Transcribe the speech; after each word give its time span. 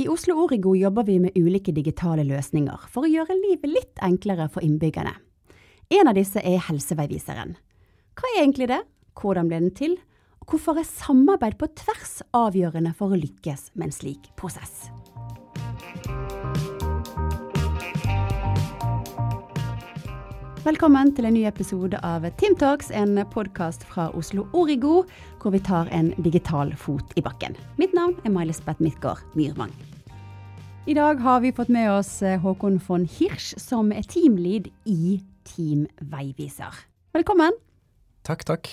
I 0.00 0.08
Oslo 0.08 0.36
Origo 0.44 0.76
jobber 0.76 1.02
vi 1.02 1.16
med 1.18 1.34
ulike 1.34 1.72
digitale 1.74 2.22
løsninger 2.22 2.84
for 2.86 3.02
å 3.02 3.08
gjøre 3.10 3.34
livet 3.34 3.72
litt 3.72 4.02
enklere 4.06 4.44
for 4.46 4.62
innbyggerne. 4.62 5.10
En 5.90 6.06
av 6.06 6.14
disse 6.14 6.38
er 6.38 6.62
Helseveiviseren. 6.68 7.56
Hva 8.14 8.30
er 8.30 8.44
egentlig 8.44 8.68
det, 8.70 8.78
hvordan 9.18 9.50
ble 9.50 9.58
den 9.64 9.74
til, 9.74 9.98
og 10.38 10.54
hvorfor 10.54 10.78
er 10.78 10.86
samarbeid 10.86 11.58
på 11.58 11.66
tvers 11.82 12.20
avgjørende 12.30 12.94
for 12.94 13.10
å 13.10 13.18
lykkes 13.18 13.72
med 13.74 13.88
en 13.88 13.98
slik 13.98 14.30
prosess? 14.38 14.86
Velkommen 20.64 21.12
til 21.14 21.28
en 21.28 21.36
ny 21.36 21.44
episode 21.46 22.00
av 22.02 22.24
Team 22.40 22.56
Talks, 22.58 22.88
en 22.90 23.14
podkast 23.30 23.84
fra 23.86 24.08
Oslo 24.18 24.42
Origo, 24.58 25.04
hvor 25.38 25.52
vi 25.54 25.60
tar 25.62 25.86
en 25.94 26.08
digital 26.24 26.72
fot 26.74 27.12
i 27.14 27.22
bakken. 27.22 27.54
Mitt 27.78 27.94
navn 27.94 28.16
er 28.26 28.32
May-Lisbeth 28.34 28.82
Midtgaard 28.82 29.22
Myrvang. 29.38 29.70
I 30.90 30.96
dag 30.98 31.22
har 31.22 31.44
vi 31.44 31.52
fått 31.54 31.70
med 31.70 31.86
oss 31.92 32.10
eh, 32.26 32.40
Håkon 32.42 32.80
von 32.88 33.06
Hirsch, 33.06 33.52
som 33.62 33.92
er 33.94 34.02
teamlead 34.10 34.66
i 34.82 35.20
Team 35.46 35.86
Veiviser. 36.10 36.74
Velkommen. 37.14 37.54
Takk, 38.26 38.42
takk. 38.50 38.72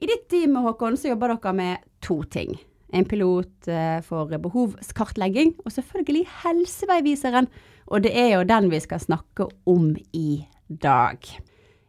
I 0.00 0.08
ditt 0.08 0.24
team 0.32 0.56
Håkon, 0.56 0.96
så 0.96 1.12
jobber 1.12 1.36
dere 1.36 1.54
med 1.60 1.84
to 2.00 2.22
ting. 2.32 2.56
En 2.96 3.04
pilot 3.04 3.68
eh, 3.68 4.00
for 4.08 4.32
behovskartlegging, 4.32 5.52
og 5.66 5.76
selvfølgelig 5.76 6.24
Helseveiviseren. 6.46 7.52
Og 7.92 8.08
det 8.08 8.16
er 8.16 8.38
jo 8.38 8.48
den 8.48 8.72
vi 8.72 8.80
skal 8.80 9.04
snakke 9.04 9.50
om 9.68 9.92
i 10.16 10.46
dag. 10.82 11.26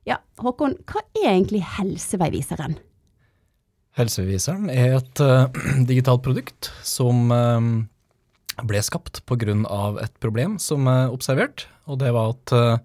Ja, 0.05 0.20
Håkon, 0.41 0.77
hva 0.89 1.02
er 1.17 1.31
egentlig 1.31 1.63
Helseveiviseren? 1.76 2.77
Helseviseren 3.95 4.70
er 4.70 4.98
et 4.99 5.21
uh, 5.23 5.48
digitalt 5.89 6.23
produkt 6.26 6.70
som 6.85 7.31
uh, 7.31 7.62
ble 8.67 8.81
skapt 8.84 9.23
pga. 9.27 9.55
et 10.03 10.16
problem 10.20 10.59
som 10.59 10.88
er 10.91 11.13
observert. 11.13 11.67
Og 11.88 11.99
det 12.04 12.12
var 12.13 12.35
at 12.35 12.54
uh, 12.54 12.77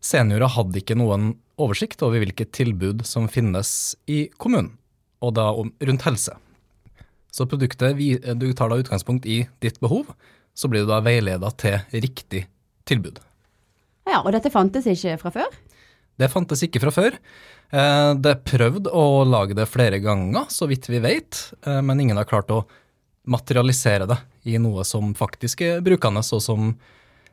seniorer 0.00 0.54
hadde 0.54 0.78
ikke 0.80 0.98
noen 0.98 1.34
oversikt 1.60 2.02
over 2.02 2.22
hvilke 2.22 2.46
tilbud 2.46 3.04
som 3.06 3.28
finnes 3.28 3.94
i 4.10 4.28
kommunen, 4.38 4.76
og 5.22 5.34
da 5.36 5.50
om, 5.52 5.70
rundt 5.82 6.06
helse. 6.06 6.34
Så 7.32 7.46
produktet 7.48 7.96
vi, 7.96 8.14
du 8.18 8.52
tar 8.52 8.72
da 8.72 8.80
utgangspunkt 8.80 9.26
i 9.26 9.44
ditt 9.62 9.78
behov, 9.80 10.10
så 10.54 10.68
blir 10.68 10.84
du 10.84 10.90
da 10.90 11.00
veileda 11.04 11.52
til 11.56 11.78
riktig 11.92 12.46
tilbud. 12.88 13.20
Ja, 14.08 14.22
Og 14.24 14.32
dette 14.34 14.50
fantes 14.50 14.86
ikke 14.90 15.16
fra 15.20 15.30
før? 15.34 15.58
Det 16.18 16.28
fantes 16.30 16.62
ikke 16.66 16.82
fra 16.82 16.92
før. 16.92 17.16
Eh, 17.72 18.12
det 18.20 18.34
er 18.34 18.42
prøvd 18.44 18.90
å 18.92 19.04
lage 19.24 19.56
det 19.56 19.68
flere 19.70 20.00
ganger, 20.02 20.48
så 20.52 20.68
vidt 20.68 20.90
vi 20.92 21.00
vet, 21.02 21.38
eh, 21.66 21.80
men 21.80 22.02
ingen 22.02 22.18
har 22.20 22.28
klart 22.28 22.52
å 22.52 22.64
materialisere 23.24 24.08
det 24.10 24.18
i 24.50 24.58
noe 24.60 24.84
som 24.84 25.14
faktisk 25.16 25.62
er 25.64 25.80
brukende, 25.84 26.20
og 26.20 26.42
som 26.42 26.74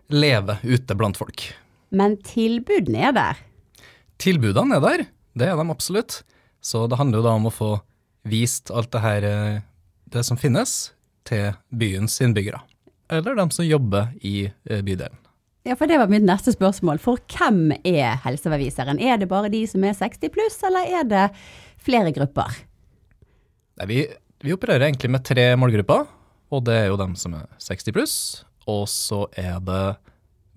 lever 0.10 0.62
ute 0.64 0.96
blant 0.96 1.18
folk. 1.20 1.50
Men 1.92 2.18
tilbudene 2.24 3.10
er 3.10 3.16
der? 3.18 3.44
Tilbudene 4.22 4.78
er 4.78 4.86
der, 4.86 5.06
det 5.36 5.50
er 5.50 5.58
de 5.60 5.70
absolutt. 5.74 6.22
Så 6.62 6.88
det 6.92 7.00
handler 7.00 7.20
jo 7.20 7.28
da 7.28 7.36
om 7.36 7.48
å 7.50 7.56
få 7.56 7.72
vist 8.28 8.72
alt 8.72 8.92
det 8.94 9.04
her, 9.04 9.24
eh, 9.24 9.62
det 10.10 10.24
som 10.26 10.38
finnes, 10.38 10.94
til 11.26 11.52
byens 11.70 12.22
innbyggere. 12.24 12.62
Eller 13.10 13.36
dem 13.36 13.52
som 13.52 13.66
jobber 13.66 14.14
i 14.22 14.52
bydelen. 14.66 15.18
Ja, 15.70 15.76
for 15.78 15.86
det 15.86 16.00
var 16.02 16.10
mitt 16.10 16.26
neste 16.26 16.50
spørsmål. 16.50 16.98
For 16.98 17.22
hvem 17.30 17.76
er 17.86 18.16
helseveiviseren? 18.24 18.98
Er 18.98 19.20
det 19.22 19.28
bare 19.30 19.52
de 19.54 19.62
som 19.70 19.84
er 19.86 19.94
60 19.94 20.32
pluss, 20.34 20.58
eller 20.66 20.90
er 20.98 21.06
det 21.06 21.26
flere 21.86 22.10
grupper? 22.16 22.56
Nei, 23.78 23.86
vi, 23.92 24.00
vi, 24.42 24.56
opererer 24.56 24.88
egentlig 24.88 25.12
med 25.14 25.28
tre 25.30 25.46
målgrupper, 25.62 26.08
og 26.50 26.66
det 26.66 26.80
er 26.80 26.90
jo 26.90 26.98
dem 26.98 27.14
som 27.20 27.38
er 27.38 27.46
60 27.62 27.94
pluss. 27.94 28.16
Og 28.66 28.88
så 28.90 29.28
er 29.38 29.62
det 29.62 29.84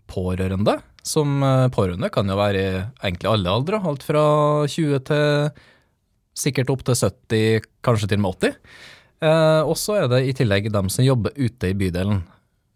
pårørende. 0.09 0.79
Som 1.05 1.45
eh, 1.45 1.69
pårørende 1.75 2.09
kan 2.15 2.33
jo 2.33 2.41
være 2.41 2.63
i 2.63 2.73
egentlig 3.05 3.29
alle 3.35 3.53
aldre, 3.53 3.85
alt 3.85 4.09
fra 4.09 4.25
20 4.65 5.05
til 5.13 5.65
sikkert 6.41 6.73
opp 6.73 6.87
til 6.89 6.97
70, 6.97 7.69
kanskje 7.85 8.09
til 8.09 8.23
og 8.23 8.25
med 8.25 8.47
80. 8.49 8.61
Eh, 9.29 9.61
og 9.61 9.77
så 9.77 10.01
er 10.01 10.09
det 10.09 10.25
i 10.25 10.37
tillegg 10.41 10.73
dem 10.73 10.89
som 10.89 11.05
jobber 11.05 11.37
ute 11.37 11.69
i 11.69 11.77
bydelen 11.77 12.25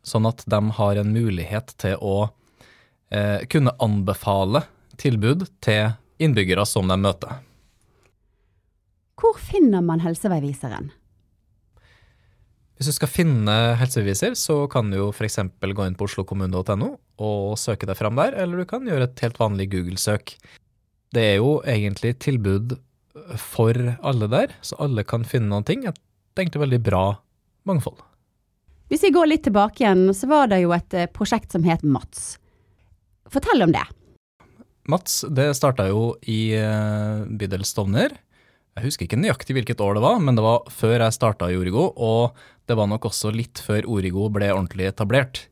sånn 0.07 0.29
at 0.29 0.45
de 0.47 0.61
har 0.79 1.01
en 1.01 1.13
mulighet 1.13 1.75
til 1.83 1.99
å 2.01 2.29
eh, 3.11 3.43
kunne 3.51 3.75
anbefale 3.83 4.65
tilbud 5.01 5.49
til 5.65 5.97
innbyggere 6.23 6.65
som 6.69 6.89
de 6.89 6.97
møter. 7.01 7.43
Hvor 9.17 9.37
finner 9.41 9.85
man 9.85 10.03
helseveiviseren? 10.05 10.93
Hvis 12.77 12.91
du 12.91 12.93
skal 12.93 13.09
finne 13.09 13.53
helseveiviser, 13.81 14.35
så 14.37 14.67
kan 14.69 14.91
du 14.93 14.99
jo 14.99 15.09
f.eks. 15.09 15.39
gå 15.49 15.87
inn 15.87 15.97
på 15.97 16.09
oslokommune.no 16.11 16.91
og 17.25 17.45
søke 17.57 17.89
deg 17.89 17.97
fram 17.97 18.19
der, 18.21 18.37
eller 18.37 18.61
du 18.61 18.69
kan 18.69 18.85
gjøre 18.85 19.09
et 19.09 19.23
helt 19.25 19.41
vanlig 19.41 19.71
Google-søk. 19.73 20.35
Det 21.17 21.25
er 21.25 21.39
jo 21.39 21.63
egentlig 21.65 22.19
tilbud 22.21 22.77
for 23.41 23.97
alle 24.05 24.29
der, 24.29 24.53
så 24.61 24.77
alle 24.85 25.07
kan 25.09 25.25
finne 25.25 25.49
noen 25.49 25.65
ting. 25.65 25.87
Et 25.89 25.97
egentlig 26.37 26.67
veldig 26.67 26.83
bra 26.85 27.05
mangfold. 27.69 28.03
Hvis 28.87 29.03
vi 29.03 29.11
går 29.11 29.27
litt 29.27 29.43
tilbake 29.47 29.83
igjen, 29.83 30.13
så 30.15 30.29
var 30.31 30.51
det 30.53 30.61
jo 30.63 30.75
et 30.75 30.95
eh, 30.95 31.09
prosjekt 31.11 31.55
som 31.55 31.65
het 31.67 31.83
Mats. 31.83 32.37
Fortell 33.33 33.65
om 33.65 33.73
det. 33.75 33.83
Mats, 34.87 35.25
det 35.35 35.49
starta 35.59 35.89
jo 35.91 36.13
i 36.31 36.55
uh, 36.55 37.27
bydel 37.27 37.67
Stovner. 37.67 38.15
Jeg 38.79 38.87
husker 38.87 39.09
ikke 39.09 39.19
nøyaktig 39.19 39.57
hvilket 39.57 39.83
år 39.83 39.97
det 39.99 40.05
var, 40.05 40.21
men 40.23 40.39
det 40.39 40.45
var 40.47 40.69
før 40.71 41.01
jeg 41.01 41.17
starta 41.17 41.49
i 41.51 41.57
Origo, 41.59 41.89
og 41.97 42.39
det 42.71 42.77
var 42.79 42.87
nok 42.87 43.09
også 43.11 43.33
litt 43.35 43.59
før 43.65 43.89
Origo 43.91 44.29
ble 44.31 44.53
ordentlig 44.55 44.87
etablert. 44.93 45.49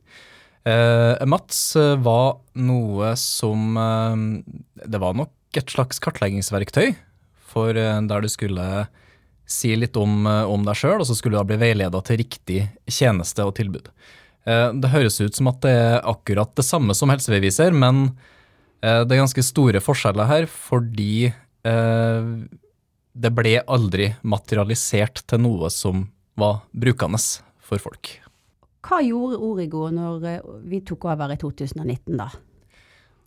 Uh, 0.63 1.19
Mats 1.27 1.75
var 1.75 2.39
noe 2.57 3.11
som 3.21 3.75
Det 4.81 5.01
var 5.03 5.13
nok 5.13 5.59
et 5.59 5.69
slags 5.69 5.99
kartleggingsverktøy 6.01 6.95
for 7.51 7.75
der 7.75 8.23
du 8.23 8.31
skulle 8.31 8.87
si 9.45 9.75
litt 9.77 9.97
om, 9.97 10.25
eh, 10.27 10.43
om 10.43 10.65
deg 10.65 10.77
sjøl, 10.77 10.99
og 10.99 11.07
så 11.07 11.15
skulle 11.15 11.37
du 11.37 11.41
da 11.43 11.47
bli 11.47 11.59
veileda 11.61 12.01
til 12.05 12.19
riktig 12.21 12.59
tjeneste 12.89 13.45
og 13.45 13.55
tilbud. 13.59 13.91
Eh, 14.45 14.71
det 14.73 14.93
høres 14.93 15.21
ut 15.21 15.37
som 15.37 15.49
at 15.53 15.61
det 15.65 15.73
er 15.73 16.01
akkurat 16.01 16.53
det 16.57 16.65
samme 16.65 16.95
som 16.97 17.13
helseveiviser, 17.13 17.73
men 17.73 18.17
eh, 18.81 19.03
det 19.05 19.15
er 19.15 19.23
ganske 19.23 19.45
store 19.45 19.81
forskjeller 19.83 20.31
her, 20.31 20.49
fordi 20.49 21.33
det 21.65 23.29
ble 23.33 23.55
aldri 23.73 24.11
materialisert 24.21 25.23
til 25.25 25.39
noe 25.41 25.71
som 25.73 26.03
var 26.37 26.59
brukende 26.77 27.17
for 27.57 27.81
folk. 27.81 28.11
Hva 28.85 28.99
gjorde 29.01 29.39
Origo 29.41 29.87
når 29.89 30.27
vi 30.69 30.83
tok 30.85 31.07
over 31.09 31.33
i 31.33 31.39
2019, 31.41 32.19
da? 32.19 32.27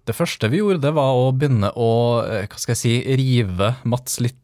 Det 0.07 0.15
første 0.15 0.53
vi 0.53 0.61
gjorde, 0.61 0.85
det 0.87 0.95
var 0.95 1.19
å 1.19 1.33
begynne 1.35 1.73
å 1.75 1.91
hva 2.23 2.63
skal 2.63 2.77
jeg 2.77 2.83
si, 2.85 2.95
rive 3.19 3.73
Mats 3.83 4.21
litt 4.23 4.39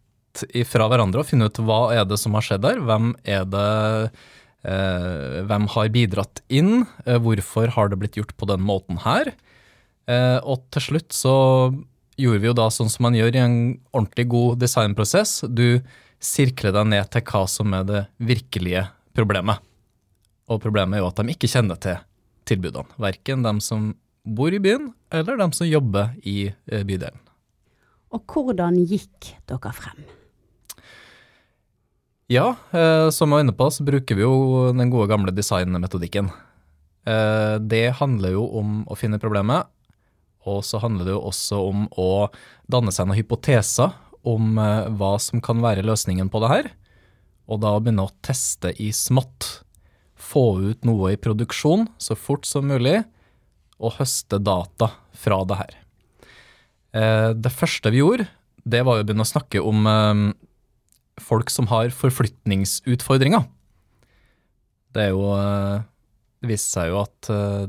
fra 0.68 0.88
hverandre 0.90 1.22
og 1.22 1.28
finne 1.28 1.48
ut 1.48 1.60
hva 1.62 1.94
er 1.94 2.06
det 2.08 2.18
som 2.20 2.34
har 2.34 2.46
skjedd 2.46 2.64
der. 2.64 2.82
Hvem 2.82 3.12
er 3.22 3.46
det 3.46 3.68
eh, 4.66 5.40
Hvem 5.46 5.68
har 5.74 5.92
bidratt 5.94 6.42
inn? 6.48 6.86
Eh, 7.06 7.20
hvorfor 7.22 7.74
har 7.76 7.90
det 7.90 8.00
blitt 8.02 8.18
gjort 8.18 8.34
på 8.36 8.48
den 8.50 8.64
måten 8.66 8.98
her? 9.04 9.34
Eh, 10.10 10.38
og 10.42 10.66
til 10.74 10.88
slutt 10.88 11.14
så 11.16 11.34
gjorde 12.20 12.42
vi 12.42 12.50
jo 12.50 12.56
da 12.56 12.68
sånn 12.70 12.90
som 12.92 13.06
man 13.08 13.16
gjør 13.18 13.34
i 13.34 13.42
en 13.42 13.58
ordentlig 13.92 14.26
god 14.32 14.60
designprosess. 14.62 15.44
Du 15.48 15.80
sirkler 16.24 16.74
deg 16.74 16.90
ned 16.92 17.10
til 17.12 17.24
hva 17.28 17.44
som 17.50 17.74
er 17.76 17.86
det 17.88 18.02
virkelige 18.22 18.86
problemet. 19.16 19.62
Og 20.50 20.60
problemet 20.62 20.98
er 20.98 21.04
jo 21.04 21.10
at 21.10 21.20
de 21.20 21.34
ikke 21.34 21.50
kjenner 21.50 21.80
til 21.80 22.00
tilbudene. 22.48 22.98
Verken 23.00 23.44
dem 23.44 23.60
som 23.64 23.92
bor 24.24 24.52
i 24.52 24.60
byen, 24.62 24.90
eller 25.12 25.40
dem 25.40 25.52
som 25.56 25.68
jobber 25.68 26.14
i 26.24 26.48
eh, 26.48 26.84
bydelen. 26.84 27.20
Og 28.14 28.22
hvordan 28.30 28.78
gikk 28.86 29.34
dere 29.48 29.72
frem? 29.74 30.04
Ja, 32.34 32.56
eh, 32.74 33.10
som 33.14 33.30
jeg 33.30 33.36
var 33.36 33.44
inne 33.44 33.54
på, 33.54 33.66
så 33.70 33.84
bruker 33.86 34.18
vi 34.18 34.24
jo 34.24 34.72
den 34.74 34.90
gode 34.90 35.06
gamle 35.12 35.30
designmetodikken. 35.34 36.32
Eh, 37.06 37.56
det 37.62 37.98
handler 38.00 38.34
jo 38.34 38.46
om 38.58 38.80
å 38.90 38.96
finne 38.98 39.20
problemet, 39.22 39.68
og 40.48 40.64
så 40.66 40.80
handler 40.82 41.06
det 41.06 41.14
jo 41.14 41.20
også 41.28 41.60
om 41.68 41.84
å 42.00 42.08
danne 42.70 42.92
seg 42.94 43.06
noen 43.06 43.20
hypoteser 43.20 43.92
om 44.26 44.58
eh, 44.58 44.88
hva 44.98 45.12
som 45.22 45.42
kan 45.44 45.62
være 45.62 45.84
løsningen 45.86 46.30
på 46.32 46.40
det 46.42 46.50
her, 46.50 46.70
og 47.46 47.60
da 47.62 47.76
begynne 47.78 48.08
å 48.08 48.14
teste 48.24 48.72
i 48.82 48.90
smått. 48.96 49.60
Få 50.18 50.56
ut 50.72 50.88
noe 50.88 51.12
i 51.12 51.20
produksjon 51.20 51.86
så 52.00 52.16
fort 52.18 52.48
som 52.48 52.66
mulig, 52.66 53.02
og 53.78 53.98
høste 54.00 54.40
data 54.42 54.90
fra 55.18 55.42
det 55.46 55.60
her. 55.60 55.78
Eh, 56.96 57.30
det 57.36 57.54
første 57.54 57.94
vi 57.94 58.02
gjorde, 58.02 58.26
det 58.64 58.82
var 58.82 58.98
å 58.98 59.06
begynne 59.06 59.26
å 59.26 59.34
snakke 59.34 59.62
om 59.62 59.86
eh, 59.86 60.24
folk 61.22 61.50
som 61.52 61.68
har 61.70 61.92
forflytningsutfordringer. 61.94 63.44
Det 64.94 65.08
er 65.08 65.12
jo 65.14 65.26
eh, 65.34 65.82
Det 66.42 66.50
viste 66.50 66.76
seg 66.76 66.90
jo 66.92 67.00
at 67.02 67.30
uh, 67.32 67.64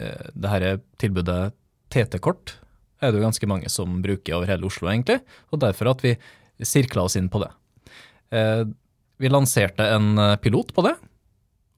det 0.00 0.50
her 0.50 0.64
tilbudet 1.00 1.52
TT-kort 1.92 2.56
er 3.00 3.12
det 3.12 3.20
jo 3.20 3.26
ganske 3.26 3.48
mange 3.48 3.68
som 3.72 4.00
bruker 4.02 4.34
over 4.36 4.48
hele 4.50 4.66
Oslo, 4.66 4.88
egentlig. 4.88 5.20
Og 5.52 5.60
derfor 5.62 5.92
at 5.92 6.02
vi 6.04 6.14
sirkla 6.64 7.04
oss 7.04 7.16
inn 7.20 7.28
på 7.32 7.40
det. 7.40 7.50
Vi 9.20 9.30
lanserte 9.30 9.86
en 9.92 10.18
pilot 10.40 10.72
på 10.76 10.84
det, 10.84 10.94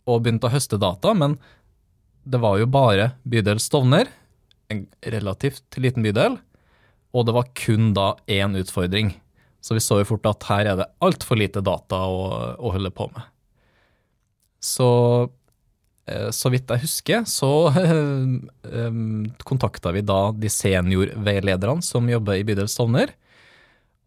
og 0.06 0.22
begynte 0.22 0.48
å 0.48 0.54
høste 0.54 0.78
data, 0.82 1.12
men 1.14 1.36
det 2.22 2.38
var 2.42 2.60
jo 2.60 2.70
bare 2.70 3.12
bydel 3.26 3.60
Stovner, 3.62 4.10
en 4.70 4.86
relativt 5.02 5.78
liten 5.82 6.06
bydel, 6.06 6.38
og 7.12 7.26
det 7.28 7.34
var 7.36 7.50
kun 7.58 7.90
da 7.96 8.14
én 8.30 8.56
utfordring. 8.58 9.12
Så 9.62 9.76
vi 9.76 9.82
så 9.82 10.00
jo 10.00 10.08
fort 10.08 10.26
at 10.26 10.48
her 10.48 10.72
er 10.72 10.80
det 10.80 10.90
altfor 11.04 11.38
lite 11.38 11.62
data 11.62 12.00
å, 12.10 12.22
å 12.58 12.72
holde 12.74 12.90
på 12.94 13.06
med. 13.12 13.28
Så 14.62 14.88
eh, 16.10 16.30
så 16.34 16.50
vidt 16.50 16.70
jeg 16.70 16.82
husker, 16.82 17.22
så 17.30 17.70
eh, 17.78 18.96
kontakta 19.46 19.92
vi 19.94 20.02
da 20.06 20.24
de 20.34 20.50
seniorveilederne 20.50 21.84
som 21.86 22.10
jobber 22.10 22.40
i 22.40 22.46
bydel 22.46 22.70
Stovner. 22.70 23.14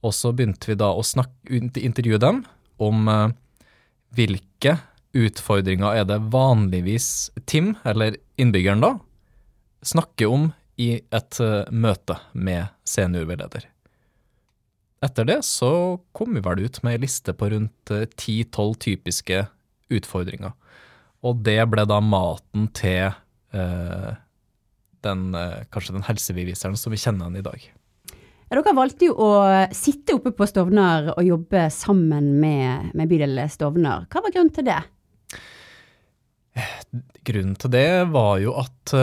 Og 0.05 0.11
så 0.15 0.33
begynte 0.35 0.69
vi 0.69 0.77
da 0.79 0.91
å 0.91 1.05
snakke, 1.07 1.63
intervjue 1.79 2.19
dem 2.21 2.43
om 2.83 3.07
eh, 3.11 3.29
hvilke 4.15 4.77
utfordringer 5.15 6.01
er 6.01 6.09
det 6.09 6.19
vanligvis 6.33 7.29
Tim, 7.47 7.77
eller 7.87 8.19
innbyggeren 8.35 8.83
da, 8.83 8.91
snakker 9.87 10.35
om 10.35 10.49
i 10.75 10.97
et 11.15 11.39
møte 11.71 12.17
med 12.35 12.67
seniorveileder. 12.83 13.69
Etter 15.05 15.27
det 15.27 15.41
så 15.45 15.71
kom 16.15 16.33
vi 16.33 16.41
vel 16.41 16.63
ut 16.65 16.81
med 16.85 16.95
ei 16.95 17.03
liste 17.03 17.35
på 17.37 17.49
rundt 17.51 17.91
ti-tolv 18.17 18.79
typiske 18.81 19.43
utfordringer. 19.93 20.55
Og 21.25 21.41
det 21.45 21.59
ble 21.69 21.85
da 21.89 21.99
maten 22.01 22.69
til 22.75 23.11
eh, 23.53 24.11
den, 25.05 25.25
eh, 25.37 25.65
kanskje 25.73 25.97
den 25.97 26.07
helsebeviseren 26.07 26.77
som 26.79 26.93
vi 26.93 27.01
kjenner 27.01 27.29
den 27.29 27.41
i 27.41 27.45
dag. 27.45 27.67
Ja, 28.45 28.57
dere 28.57 28.75
valgte 28.77 29.09
jo 29.09 29.15
å 29.25 29.29
sitte 29.73 30.17
oppe 30.17 30.33
på 30.37 30.45
Stovner 30.49 31.11
og 31.15 31.23
jobbe 31.25 31.67
sammen 31.73 32.35
med, 32.41 32.91
med 32.97 33.09
bydel 33.09 33.41
Stovner. 33.51 34.05
Hva 34.09 34.21
var 34.25 34.33
grunnen 34.33 34.53
til 34.53 34.69
det? 34.69 34.81
Grunnen 37.25 37.57
til 37.59 37.73
det 37.73 37.89
var 38.13 38.37
jo 38.39 38.53
at 38.61 38.93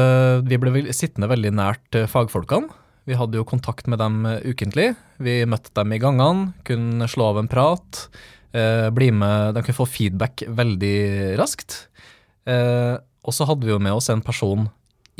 vi 0.46 0.58
ble 0.62 0.94
sittende 0.94 1.28
veldig 1.28 1.50
nært 1.58 1.98
fagfolkene. 2.08 2.70
Vi 3.08 3.16
hadde 3.18 3.40
jo 3.40 3.48
kontakt 3.48 3.88
med 3.90 3.98
dem 3.98 4.22
uh, 4.26 4.38
ukentlig. 4.46 4.92
Vi 5.22 5.42
møtte 5.48 5.74
dem 5.74 5.94
i 5.94 6.00
gangene, 6.02 6.52
kunne 6.66 7.08
slå 7.10 7.32
av 7.32 7.42
en 7.42 7.50
prat. 7.50 8.06
bli 8.52 9.08
med, 9.10 9.54
De 9.54 9.62
kunne 9.62 9.74
få 9.74 9.86
feedback 9.88 10.42
veldig 10.46 11.38
raskt. 11.40 11.88
Eh, 12.44 12.98
og 13.22 13.34
så 13.34 13.46
hadde 13.48 13.66
vi 13.66 13.72
jo 13.72 13.80
med 13.82 13.94
oss 13.94 14.10
en 14.12 14.22
person 14.24 14.66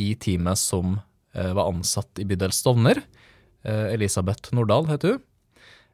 i 0.01 0.13
teamet 0.19 0.59
som 0.59 0.97
eh, 1.35 1.53
var 1.55 1.71
ansatt 1.71 2.19
i 2.19 2.27
bydel 2.29 2.55
Stovner. 2.55 3.03
Eh, 3.63 3.93
Elisabeth 3.95 4.55
Nordahl 4.57 4.89
heter 4.91 5.17
hun. 5.17 5.27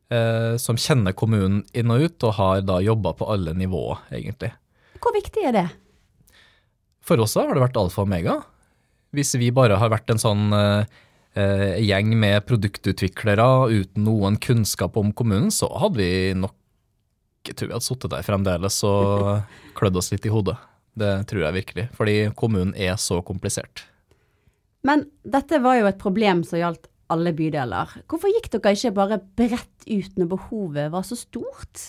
Eh, 0.08 0.54
som 0.56 0.78
kjenner 0.80 1.12
kommunen 1.12 1.60
inn 1.76 1.92
og 1.92 2.06
ut, 2.06 2.24
og 2.24 2.38
har 2.38 2.62
da 2.64 2.78
jobba 2.80 3.12
på 3.18 3.28
alle 3.28 3.52
nivåer, 3.56 4.00
egentlig. 4.16 4.54
Hvor 5.04 5.12
viktig 5.12 5.44
er 5.50 5.56
det? 5.56 5.66
For 7.04 7.20
oss 7.20 7.36
har 7.36 7.52
det 7.52 7.60
vært 7.60 7.76
alfa 7.80 8.02
og 8.02 8.08
omega. 8.08 8.38
Hvis 9.12 9.34
vi 9.40 9.50
bare 9.52 9.76
har 9.80 9.92
vært 9.92 10.08
en 10.12 10.20
sånn 10.20 10.48
eh, 10.56 10.96
eh, 11.38 11.78
gjeng 11.86 12.12
med 12.18 12.46
produktutviklere 12.48 13.48
uten 13.70 14.06
noen 14.06 14.38
kunnskap 14.42 14.98
om 15.00 15.12
kommunen, 15.16 15.52
så 15.54 15.70
hadde 15.78 16.02
vi 16.02 16.12
nok 16.38 16.54
jeg 17.48 17.56
tror 17.56 17.70
vi 17.70 17.76
hadde 17.78 17.86
sittet 17.86 18.12
der 18.12 18.26
fremdeles 18.26 18.76
og 18.84 19.28
klødd 19.78 19.96
oss 19.96 20.10
litt 20.12 20.26
i 20.28 20.32
hodet. 20.32 20.58
Det 20.98 21.12
tror 21.30 21.46
jeg 21.46 21.56
virkelig, 21.56 21.84
fordi 21.96 22.16
kommunen 22.36 22.74
er 22.76 22.98
så 23.00 23.22
komplisert. 23.24 23.86
Men 24.84 25.06
dette 25.24 25.60
var 25.62 25.78
jo 25.78 25.88
et 25.88 26.00
problem 26.00 26.42
som 26.46 26.60
gjaldt 26.60 26.90
alle 27.12 27.32
bydeler. 27.36 27.94
Hvorfor 28.10 28.32
gikk 28.34 28.50
dere 28.52 28.74
ikke 28.76 28.94
bare 28.96 29.20
bredt 29.38 29.88
ut 29.88 30.20
når 30.20 30.30
behovet 30.34 30.92
var 30.92 31.06
så 31.08 31.16
stort? 31.18 31.86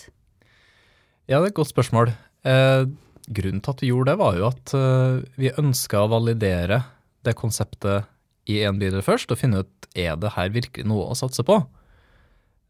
Ja, 1.28 1.38
det 1.38 1.42
er 1.42 1.50
et 1.50 1.58
godt 1.58 1.72
spørsmål. 1.74 2.14
Eh, 2.48 2.86
grunnen 3.28 3.60
til 3.60 3.74
at 3.74 3.84
vi 3.84 3.90
gjorde 3.90 4.14
det, 4.14 4.20
var 4.22 4.38
jo 4.38 4.48
at 4.48 4.74
eh, 4.78 5.20
vi 5.36 5.52
ønska 5.60 6.06
å 6.06 6.10
validere 6.14 6.80
det 7.26 7.36
konseptet 7.38 8.08
i 8.50 8.62
en 8.66 8.80
bydel 8.80 9.04
først, 9.06 9.30
og 9.30 9.40
finne 9.40 9.62
ut 9.62 9.92
er 9.98 10.18
det 10.20 10.34
her 10.36 10.50
virkelig 10.54 10.86
noe 10.88 11.10
å 11.10 11.18
satse 11.18 11.44
på. 11.46 11.60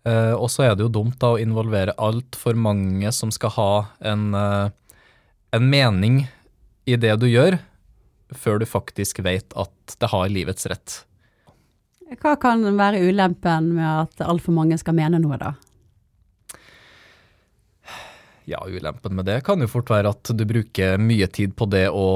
Uh, 0.08 0.32
og 0.32 0.48
så 0.48 0.64
er 0.64 0.76
det 0.76 0.86
jo 0.86 0.92
dumt 0.92 1.18
da 1.20 1.34
å 1.34 1.40
involvere 1.40 1.96
altfor 2.00 2.56
mange 2.56 3.10
som 3.12 3.32
skal 3.34 3.52
ha 3.58 3.72
en 4.12 4.30
uh, 4.32 4.70
en 5.50 5.70
mening 5.70 6.28
i 6.84 6.96
det 6.96 7.14
du 7.20 7.26
gjør, 7.30 7.58
før 8.30 8.60
du 8.62 8.66
faktisk 8.68 9.22
vet 9.26 9.54
at 9.58 9.96
det 9.98 10.10
har 10.12 10.30
livets 10.30 10.68
rett. 10.70 11.00
Hva 12.20 12.34
kan 12.42 12.64
være 12.78 13.02
ulempen 13.06 13.74
med 13.76 13.86
at 13.86 14.22
altfor 14.26 14.54
mange 14.54 14.78
skal 14.80 14.96
mene 14.98 15.20
noe, 15.22 15.38
da? 15.38 15.54
Ja, 18.50 18.64
ulempen 18.66 19.14
med 19.14 19.28
det 19.28 19.42
kan 19.46 19.62
jo 19.62 19.68
fort 19.70 19.90
være 19.92 20.10
at 20.10 20.32
du 20.34 20.42
bruker 20.48 20.98
mye 20.98 21.28
tid 21.30 21.54
på 21.58 21.68
det 21.70 21.86
å, 21.94 22.06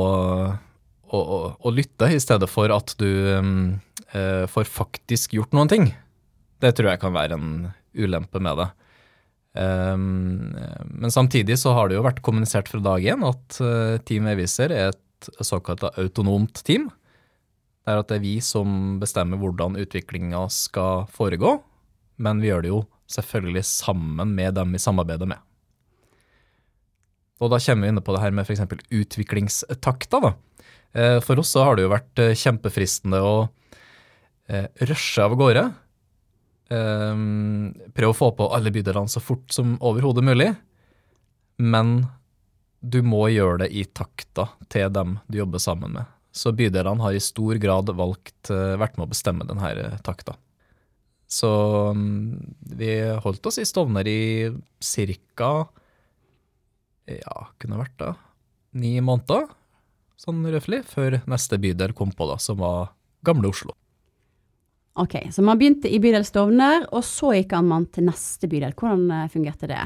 å, 1.11 1.19
å, 1.19 1.39
å 1.61 1.75
lytte, 1.75 2.09
i 2.13 2.21
stedet 2.23 2.49
for 2.51 2.73
at 2.75 2.95
du 3.01 3.11
eh, 3.35 4.45
får 4.51 4.71
faktisk 4.71 5.37
gjort 5.37 5.55
noen 5.57 5.71
ting. 5.71 5.91
Det 6.63 6.73
tror 6.77 6.93
jeg 6.93 7.03
kan 7.03 7.15
være 7.15 7.39
en 7.39 7.53
ulempe 7.95 8.41
med 8.43 8.61
det. 8.63 8.71
Um, 9.55 10.51
men 10.91 11.13
samtidig 11.15 11.61
så 11.61 11.77
har 11.77 11.87
det 11.87 11.95
jo 11.95 12.07
vært 12.07 12.25
kommunisert 12.27 12.67
fra 12.73 12.81
dag 12.83 13.05
én 13.07 13.23
at 13.23 13.61
uh, 13.63 14.01
Team 14.03 14.27
Eviser 14.33 14.73
er 14.75 14.91
et 14.91 15.29
såkalt 15.47 15.85
autonomt 15.93 16.59
team. 16.67 16.89
Det 17.85 17.93
er 17.93 18.01
at 18.01 18.11
det 18.11 18.19
er 18.19 18.25
vi 18.25 18.35
som 18.43 18.97
bestemmer 18.99 19.39
hvordan 19.39 19.79
utviklinga 19.79 20.43
skal 20.51 21.07
foregå, 21.15 21.59
men 22.19 22.43
vi 22.43 22.51
gjør 22.51 22.65
det 22.65 22.73
jo 22.73 22.81
selvfølgelig 23.15 23.63
sammen 23.69 24.33
med 24.35 24.57
dem 24.59 24.75
vi 24.75 24.83
samarbeider 24.83 25.29
med. 25.31 25.39
Og 27.43 27.51
da 27.53 27.61
kommer 27.61 27.85
vi 27.85 27.93
inne 27.93 28.03
på 28.05 28.15
det 28.15 28.23
her 28.23 28.35
med 28.35 28.49
f.eks. 28.49 28.63
utviklingstakta. 28.89 30.21
da. 30.23 30.33
Uh, 30.95 31.19
for 31.25 31.41
oss 31.43 31.53
så 31.55 31.65
har 31.67 31.77
det 31.77 31.87
jo 31.87 31.95
vært 31.95 32.23
uh, 32.23 32.35
kjempefristende 32.39 33.23
å 33.23 33.37
rushe 34.85 35.25
av 35.25 35.33
gårde 35.41 35.63
Prøve 36.69 38.11
å 38.11 38.17
få 38.17 38.27
på 38.37 38.49
alle 38.53 38.69
bydelene 38.75 39.09
så 39.09 39.23
fort 39.25 39.53
som 39.57 39.71
overhodet 39.81 40.25
mulig, 40.27 40.51
men 41.65 41.95
du 42.85 43.01
må 43.05 43.29
gjøre 43.33 43.65
det 43.65 43.71
i 43.73 43.87
takta 43.89 44.51
til 44.73 44.93
dem 44.93 45.19
du 45.29 45.39
jobber 45.41 45.63
sammen 45.63 45.95
med. 45.97 46.11
Så 46.35 46.53
bydelene 46.57 47.05
har 47.05 47.15
i 47.17 47.23
stor 47.23 47.57
grad 47.63 47.93
valgt, 47.97 48.51
vært 48.51 48.99
med 48.99 49.07
å 49.07 49.13
bestemme 49.13 49.47
denne 49.49 49.71
eh, 49.71 49.99
takta. 50.05 50.35
Så 51.31 51.49
um, 51.95 52.35
vi 52.75 52.99
holdt 53.25 53.47
oss 53.49 53.61
i 53.63 53.67
Stovner 53.67 54.07
i 54.11 54.51
ca. 54.83 55.53
ja, 57.09 57.37
kunne 57.59 57.81
vært 57.81 57.97
da, 58.03 58.11
ni 58.77 58.99
måneder, 59.01 59.47
sånn 60.21 60.45
røftlig, 60.47 60.85
før 60.89 61.21
neste 61.31 61.59
bydel 61.61 61.95
kom 61.97 62.13
på, 62.15 62.29
da, 62.31 62.39
som 62.43 62.61
var 62.63 62.93
Gamle 63.25 63.51
Oslo. 63.51 63.75
Ok, 64.95 65.17
Så 65.31 65.43
man 65.43 65.59
begynte 65.59 65.91
i 65.91 65.99
bydel 65.99 66.23
Stovner, 66.27 66.85
og 66.95 67.03
så 67.03 67.33
gikk 67.35 67.57
man 67.67 67.89
til 67.91 68.07
neste 68.07 68.47
bydel. 68.47 68.77
Hvordan 68.79 69.09
eh, 69.11 69.31
fungerte 69.33 69.67
det? 69.67 69.81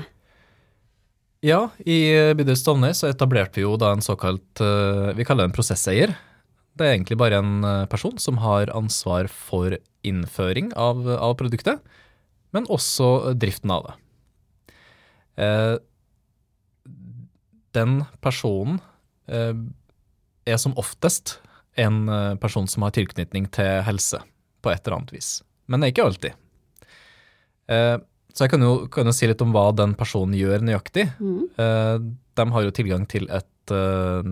Ja, 1.48 1.70
i 1.80 2.12
eh, 2.12 2.34
bydel 2.36 2.58
Stovner 2.60 2.92
så 2.92 3.08
etablerte 3.08 3.56
vi 3.56 3.64
jo 3.64 3.78
da 3.80 3.94
en 3.94 4.04
såkalt 4.04 4.60
eh, 4.60 5.14
Vi 5.16 5.24
kaller 5.24 5.46
det 5.46 5.52
en 5.52 5.56
prosesseier. 5.56 6.12
Det 6.76 6.84
er 6.84 6.92
egentlig 6.92 7.16
bare 7.18 7.40
en 7.40 7.64
person 7.90 8.20
som 8.22 8.36
har 8.38 8.70
ansvar 8.76 9.26
for 9.32 9.72
innføring 10.06 10.68
av, 10.78 11.00
av 11.08 11.32
produktet, 11.40 11.80
men 12.54 12.68
også 12.70 13.32
driften 13.34 13.72
av 13.74 13.88
det. 13.88 13.96
Den 17.74 17.96
personen 18.22 18.78
er 20.48 20.58
som 20.60 20.76
oftest 20.80 21.38
en 21.78 22.08
person 22.42 22.66
som 22.66 22.82
har 22.82 22.94
tilknytning 22.96 23.44
til 23.54 23.84
helse 23.86 24.18
på 24.64 24.72
et 24.72 24.80
eller 24.82 24.96
annet 24.96 25.12
vis. 25.14 25.28
Men 25.70 25.78
det 25.78 25.88
er 25.88 25.94
ikke 25.94 26.06
alltid. 26.08 26.38
Eh, 27.68 27.96
så 28.34 28.46
jeg 28.46 28.54
kan 28.54 28.64
jo, 28.64 28.72
kan 28.92 29.08
jo, 29.08 29.14
si 29.16 29.28
litt 29.28 29.42
om 29.44 29.52
hva 29.54 29.68
den 29.76 29.94
personen 29.98 30.36
gjør 30.38 30.64
nøyaktig. 30.64 31.08
Mm. 31.20 31.40
Eh, 31.60 31.94
de 32.38 32.46
har 32.54 32.64
jo 32.64 32.74
tilgang 32.74 33.04
til 33.10 33.28
et, 33.34 33.74
eh, 33.74 34.30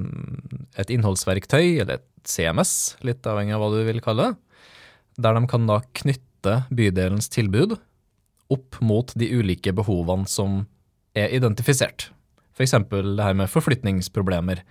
et, 0.78 0.92
innholdsverktøy, 0.94 1.80
eller 1.82 1.98
et 1.98 2.08
CMS, 2.26 2.96
litt 3.06 3.26
avhengig 3.26 3.56
av 3.56 3.64
hva 3.64 3.72
du 3.74 3.80
vil 3.88 4.02
kalle 4.04 4.30
det, 4.30 4.62
der 5.22 5.36
de 5.36 5.48
kan 5.50 5.68
da 5.68 5.80
knytte 5.96 6.56
bydelens 6.70 7.30
tilbud 7.32 7.76
opp 8.52 8.78
mot 8.84 9.10
de 9.18 9.26
ulike 9.34 9.72
behovene 9.74 10.28
som 10.30 10.64
er 11.18 11.32
identifisert. 11.34 12.10
F.eks. 12.56 12.76
det 12.92 13.24
her 13.24 13.36
med 13.36 13.50
forflytningsproblemer, 13.50 14.62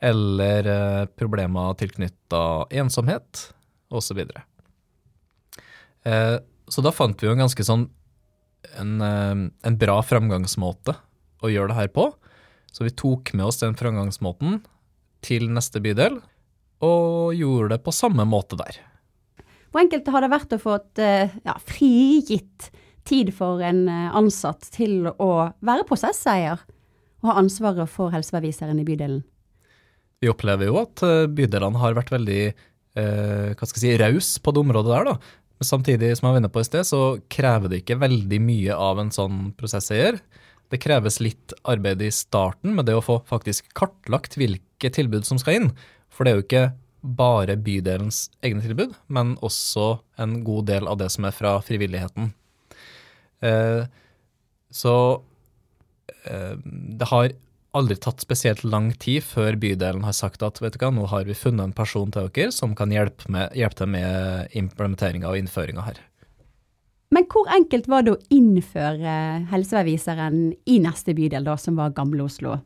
eller 0.00 0.66
eh, 0.66 1.06
problemer 1.06 1.74
tilknytta 1.74 2.66
ensomhet, 2.70 3.54
osv. 3.88 4.20
Eh, 6.02 6.36
så 6.68 6.82
da 6.84 6.92
fant 6.92 7.22
vi 7.22 7.28
jo 7.28 7.34
en 7.36 7.44
ganske 7.46 7.64
sånn 7.66 7.88
en, 8.76 8.96
eh, 9.00 9.34
en, 9.68 9.78
bra 9.78 10.00
framgangsmåte 10.04 10.96
å 11.42 11.52
gjøre 11.52 11.72
det 11.72 11.80
her 11.80 11.92
på. 11.94 12.10
Så 12.72 12.84
vi 12.84 12.92
tok 12.92 13.32
med 13.34 13.48
oss 13.48 13.62
den 13.62 13.76
framgangsmåten 13.78 14.60
til 15.24 15.48
neste 15.50 15.80
bydel, 15.82 16.20
og 16.84 17.32
gjorde 17.32 17.72
det 17.72 17.84
på 17.86 17.94
samme 17.94 18.26
måte 18.28 18.58
der. 18.60 18.76
Hvor 19.72 19.80
enkelt 19.80 20.08
har 20.12 20.22
det 20.22 20.32
vært 20.32 20.52
å 20.52 20.60
få 20.60 20.74
et 20.76 21.00
ja, 21.46 21.54
frigitt 21.64 22.68
tid 23.08 23.32
for 23.34 23.62
en 23.64 23.86
ansatt 23.88 24.68
til 24.74 25.08
å 25.08 25.30
være 25.64 25.86
prosesseier 25.88 26.60
og 27.22 27.30
ha 27.30 27.38
ansvaret 27.40 27.88
for 27.90 28.12
helseverviseren 28.12 28.82
i 28.82 28.86
bydelen? 28.86 29.24
Vi 30.22 30.30
opplever 30.32 30.70
jo 30.70 30.78
at 30.80 31.02
eh, 31.04 31.26
bydelene 31.28 31.82
har 31.82 31.96
vært 31.98 32.14
veldig 32.14 32.40
eh, 32.46 33.50
hva 33.52 33.68
skal 33.68 33.76
jeg 33.76 33.84
si, 33.84 33.98
raus 34.00 34.30
på 34.40 34.54
det 34.54 34.62
området 34.62 34.94
der. 34.94 35.10
da. 35.10 35.44
Men 35.56 35.70
samtidig 35.70 36.12
som 36.16 36.28
jeg 36.28 36.42
var 36.42 36.52
på 36.52 36.64
i 36.64 36.68
sted, 36.68 36.88
så 36.88 37.02
krever 37.32 37.72
det 37.72 37.82
ikke 37.82 38.00
veldig 38.00 38.40
mye 38.44 38.76
av 38.76 39.00
en 39.00 39.12
sånn 39.14 39.50
prosesseier. 39.56 40.20
Det 40.72 40.80
kreves 40.82 41.20
litt 41.22 41.54
arbeid 41.68 42.02
i 42.02 42.10
starten 42.12 42.74
med 42.76 42.88
det 42.88 42.96
å 42.98 43.04
få 43.04 43.20
faktisk 43.28 43.70
kartlagt 43.78 44.36
hvilke 44.36 44.90
tilbud 44.92 45.28
som 45.28 45.40
skal 45.40 45.60
inn. 45.60 45.70
For 46.10 46.24
det 46.26 46.32
er 46.32 46.40
jo 46.40 46.46
ikke 46.46 46.66
bare 47.06 47.54
bydelens 47.60 48.26
egne 48.44 48.64
tilbud, 48.64 48.96
men 49.12 49.36
også 49.46 50.00
en 50.20 50.40
god 50.44 50.66
del 50.72 50.90
av 50.90 50.98
det 51.00 51.08
som 51.14 51.28
er 51.28 51.36
fra 51.36 51.54
frivilligheten. 51.64 52.32
Eh, 53.46 53.86
så 54.74 54.94
eh, 56.26 56.54
det 56.64 57.10
har 57.12 57.30
aldri 57.76 57.96
tatt 58.00 58.22
spesielt 58.24 58.64
lang 58.64 58.90
tid 59.02 59.24
før 59.24 59.58
bydelen 59.60 60.04
har 60.06 60.16
sagt 60.16 60.44
at 60.46 60.60
vet 60.62 60.76
du 60.76 60.82
hva, 60.82 60.90
nå 60.94 61.06
har 61.12 61.26
vi 61.28 61.36
funnet 61.36 61.68
en 61.68 61.76
person 61.76 62.12
til 62.14 62.30
dere 62.34 62.54
som 62.54 62.74
kan 62.78 62.92
hjelpe, 62.94 63.28
med, 63.32 63.52
hjelpe 63.56 63.80
til 63.82 63.90
med 63.92 64.56
implementeringa 64.58 65.30
og 65.30 65.40
innføringa 65.40 65.84
her. 65.86 66.00
Men 67.14 67.28
hvor 67.30 67.46
enkelt 67.54 67.86
var 67.88 68.02
det 68.06 68.16
å 68.16 68.22
innføre 68.34 69.12
helseveiviseren 69.52 70.40
i 70.66 70.80
neste 70.82 71.14
bydel, 71.14 71.46
da, 71.46 71.54
som 71.60 71.78
var 71.78 71.94
Gamle 71.94 72.24
Oslo? 72.26 72.56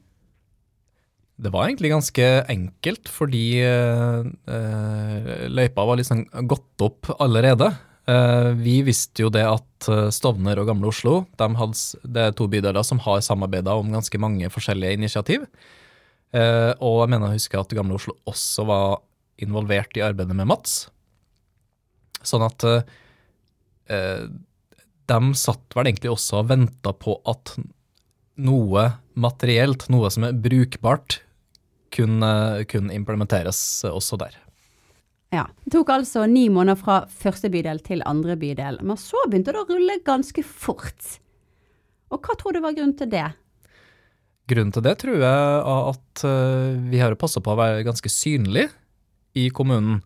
Det 1.40 1.52
var 1.52 1.68
egentlig 1.68 1.92
ganske 1.92 2.26
enkelt, 2.52 3.08
fordi 3.08 3.44
uh, 3.64 4.24
løypa 5.48 5.86
var 5.88 6.00
liksom 6.00 6.24
gått 6.48 6.84
opp 6.84 7.12
allerede. 7.18 7.70
Uh, 8.10 8.50
vi 8.58 8.80
visste 8.82 9.22
jo 9.22 9.30
det 9.30 9.44
at 9.46 9.88
Stovner 10.12 10.58
og 10.58 10.66
Gamle 10.68 10.90
Oslo 10.90 11.22
de 11.38 11.46
hadde, 11.56 12.00
det 12.02 12.24
er 12.24 12.34
to 12.36 12.48
bydeler 12.50 12.82
som 12.84 12.98
har 13.04 13.20
samarbeida 13.22 13.76
om 13.78 13.92
ganske 13.94 14.18
mange 14.20 14.50
forskjellige 14.50 14.98
initiativ. 14.98 15.46
Uh, 16.34 16.72
og 16.82 17.04
jeg 17.04 17.12
mener 17.14 17.28
å 17.28 17.36
huske 17.36 17.60
at 17.60 17.76
Gamle 17.76 17.98
Oslo 18.00 18.16
også 18.30 18.66
var 18.68 18.98
involvert 19.40 19.94
i 19.96 20.04
arbeidet 20.04 20.36
med 20.36 20.50
Mats. 20.50 20.82
Sånn 22.20 22.44
at 22.44 22.66
de 23.90 25.18
satt 25.40 25.74
vel 25.74 25.88
egentlig 25.88 26.10
også 26.12 26.42
og 26.42 26.50
venta 26.50 26.92
på 26.92 27.14
at 27.30 27.54
noe 28.44 28.84
materielt, 29.16 29.86
noe 29.92 30.10
som 30.12 30.26
er 30.28 30.36
brukbart, 30.36 31.22
kunne, 31.94 32.32
kunne 32.70 32.94
implementeres 32.94 33.60
også 33.88 34.20
der. 34.20 34.36
Ja. 35.34 35.44
Det 35.64 35.72
tok 35.76 35.92
altså 35.94 36.24
ni 36.26 36.48
måneder 36.50 36.78
fra 36.80 36.96
første 37.06 37.50
bydel 37.52 37.82
til 37.86 38.02
andre 38.08 38.34
bydel, 38.38 38.80
men 38.82 38.98
så 38.98 39.20
begynte 39.28 39.54
det 39.54 39.62
å 39.62 39.68
rulle 39.68 40.00
ganske 40.06 40.42
fort. 40.42 41.16
Og 42.10 42.18
hva 42.26 42.34
tror 42.38 42.56
du 42.56 42.62
var 42.64 42.74
grunnen 42.74 42.96
til 42.98 43.10
det? 43.12 43.28
Grunnen 44.50 44.74
til 44.74 44.82
det 44.82 44.96
tror 44.98 45.22
jeg 45.22 45.60
at 45.70 46.24
eh, 46.26 46.78
vi 46.90 46.98
har 46.98 47.14
passa 47.18 47.42
på 47.42 47.52
å 47.54 47.60
være 47.60 47.86
ganske 47.86 48.10
synlige 48.10 48.72
i 49.38 49.46
kommunen. 49.54 50.00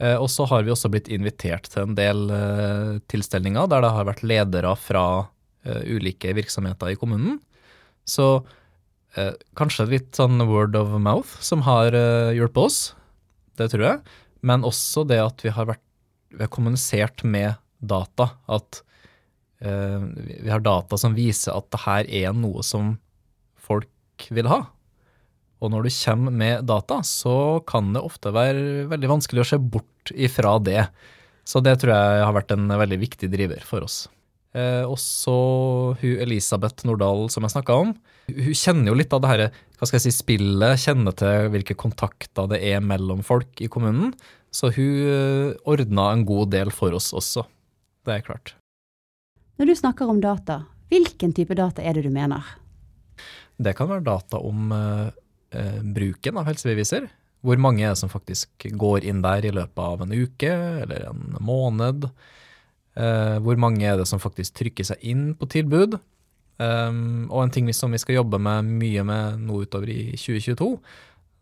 Eh, 0.00 0.16
og 0.16 0.30
så 0.32 0.46
har 0.48 0.64
vi 0.64 0.72
også 0.72 0.90
blitt 0.92 1.10
invitert 1.12 1.68
til 1.70 1.84
en 1.84 1.98
del 1.98 2.30
eh, 2.32 2.94
tilstelninger 3.12 3.68
der 3.70 3.84
det 3.84 3.92
har 3.96 4.08
vært 4.08 4.24
ledere 4.26 4.74
fra 4.78 5.04
ulike 5.60 6.32
virksomheter 6.32 6.88
i 6.88 6.96
kommunen. 6.96 7.34
Så 8.08 8.46
eh, 9.20 9.34
kanskje 9.60 9.90
litt 9.90 10.16
sånn 10.16 10.40
word 10.48 10.78
of 10.78 10.94
mouth 10.96 11.34
som 11.44 11.66
har 11.66 11.92
hjulpet 12.32 12.62
oss, 12.64 12.78
det 13.60 13.68
tror 13.74 13.84
jeg. 13.84 14.00
Men 14.46 14.66
også 14.66 15.04
det 15.08 15.20
at 15.22 15.44
vi 15.44 15.52
har, 15.54 15.68
vært, 15.68 15.82
vi 16.32 16.42
har 16.44 16.52
kommunisert 16.52 17.24
med 17.24 17.54
data. 17.78 18.30
At 18.50 18.82
eh, 19.60 20.02
vi 20.44 20.50
har 20.50 20.64
data 20.64 20.98
som 21.00 21.16
viser 21.16 21.56
at 21.56 21.70
det 21.72 21.82
her 21.84 22.12
er 22.24 22.36
noe 22.36 22.64
som 22.66 22.94
folk 23.60 24.28
vil 24.32 24.50
ha. 24.50 24.64
Og 25.60 25.72
når 25.72 25.86
du 25.86 25.92
kommer 25.92 26.32
med 26.32 26.64
data, 26.68 27.02
så 27.04 27.60
kan 27.68 27.92
det 27.92 28.04
ofte 28.04 28.32
være 28.32 28.86
veldig 28.90 29.10
vanskelig 29.16 29.42
å 29.42 29.50
se 29.52 29.60
bort 29.60 30.12
ifra 30.16 30.56
det. 30.64 30.86
Så 31.44 31.60
det 31.64 31.76
tror 31.82 31.92
jeg 31.92 32.24
har 32.24 32.36
vært 32.36 32.54
en 32.54 32.70
veldig 32.80 33.00
viktig 33.02 33.28
driver 33.32 33.60
for 33.66 33.84
oss. 33.84 34.06
Eh, 34.50 34.82
også 34.82 35.32
hun 36.00 36.22
Elisabeth 36.24 36.82
Nordahl 36.88 37.28
som 37.30 37.44
jeg 37.46 37.54
snakka 37.54 37.76
om. 37.84 37.92
Hun 38.30 38.56
kjenner 38.58 38.90
jo 38.90 38.96
litt 38.98 39.12
av 39.14 39.22
det 39.22 39.30
her, 39.30 39.42
hva 39.78 39.86
skal 39.86 40.00
jeg 40.00 40.08
si, 40.08 40.14
spillet, 40.16 40.82
kjenner 40.82 41.14
til 41.14 41.50
hvilke 41.54 41.76
kontakter 41.78 42.50
det 42.50 42.58
er 42.72 42.82
mellom 42.82 43.22
folk 43.26 43.62
i 43.62 43.70
kommunen. 43.70 44.10
Så 44.50 44.72
hun 44.74 44.96
eh, 45.06 45.52
ordna 45.70 46.08
en 46.14 46.26
god 46.26 46.50
del 46.56 46.74
for 46.74 46.96
oss 46.98 47.12
også. 47.14 47.46
Det 48.06 48.16
er 48.16 48.26
klart. 48.26 48.56
Når 49.60 49.70
du 49.70 49.76
snakker 49.78 50.10
om 50.10 50.18
data, 50.22 50.64
hvilken 50.90 51.34
type 51.36 51.54
data 51.54 51.84
er 51.84 51.94
det 51.94 52.08
du 52.08 52.10
mener? 52.10 52.42
Det 53.60 53.76
kan 53.78 53.90
være 53.90 54.06
data 54.08 54.40
om 54.42 54.70
eh, 54.74 55.08
eh 55.54 55.80
bruken 55.84 56.40
av 56.40 56.50
helsebeviser. 56.50 57.06
Hvor 57.40 57.60
mange 57.60 57.84
er 57.84 57.94
det 57.94 58.02
som 58.02 58.10
faktisk 58.12 58.66
går 58.76 59.06
inn 59.08 59.22
der 59.22 59.46
i 59.46 59.54
løpet 59.54 59.78
av 59.78 60.02
en 60.02 60.12
uke 60.12 60.50
eller 60.82 61.06
en 61.12 61.38
måned? 61.38 62.10
Uh, 62.98 63.38
hvor 63.44 63.58
mange 63.60 63.86
er 63.86 64.00
det 64.00 64.08
som 64.10 64.22
faktisk 64.22 64.56
trykker 64.58 64.86
seg 64.88 65.02
inn 65.06 65.30
på 65.38 65.46
tilbud? 65.50 65.98
Um, 66.60 67.28
og 67.30 67.44
en 67.44 67.52
ting 67.54 67.70
som 67.72 67.94
vi 67.94 68.00
skal 68.02 68.18
jobbe 68.18 68.40
med 68.42 68.66
mye 68.82 69.04
med 69.06 69.44
nå 69.46 69.62
utover 69.64 69.92
i 69.92 70.02
2022, 70.18 70.74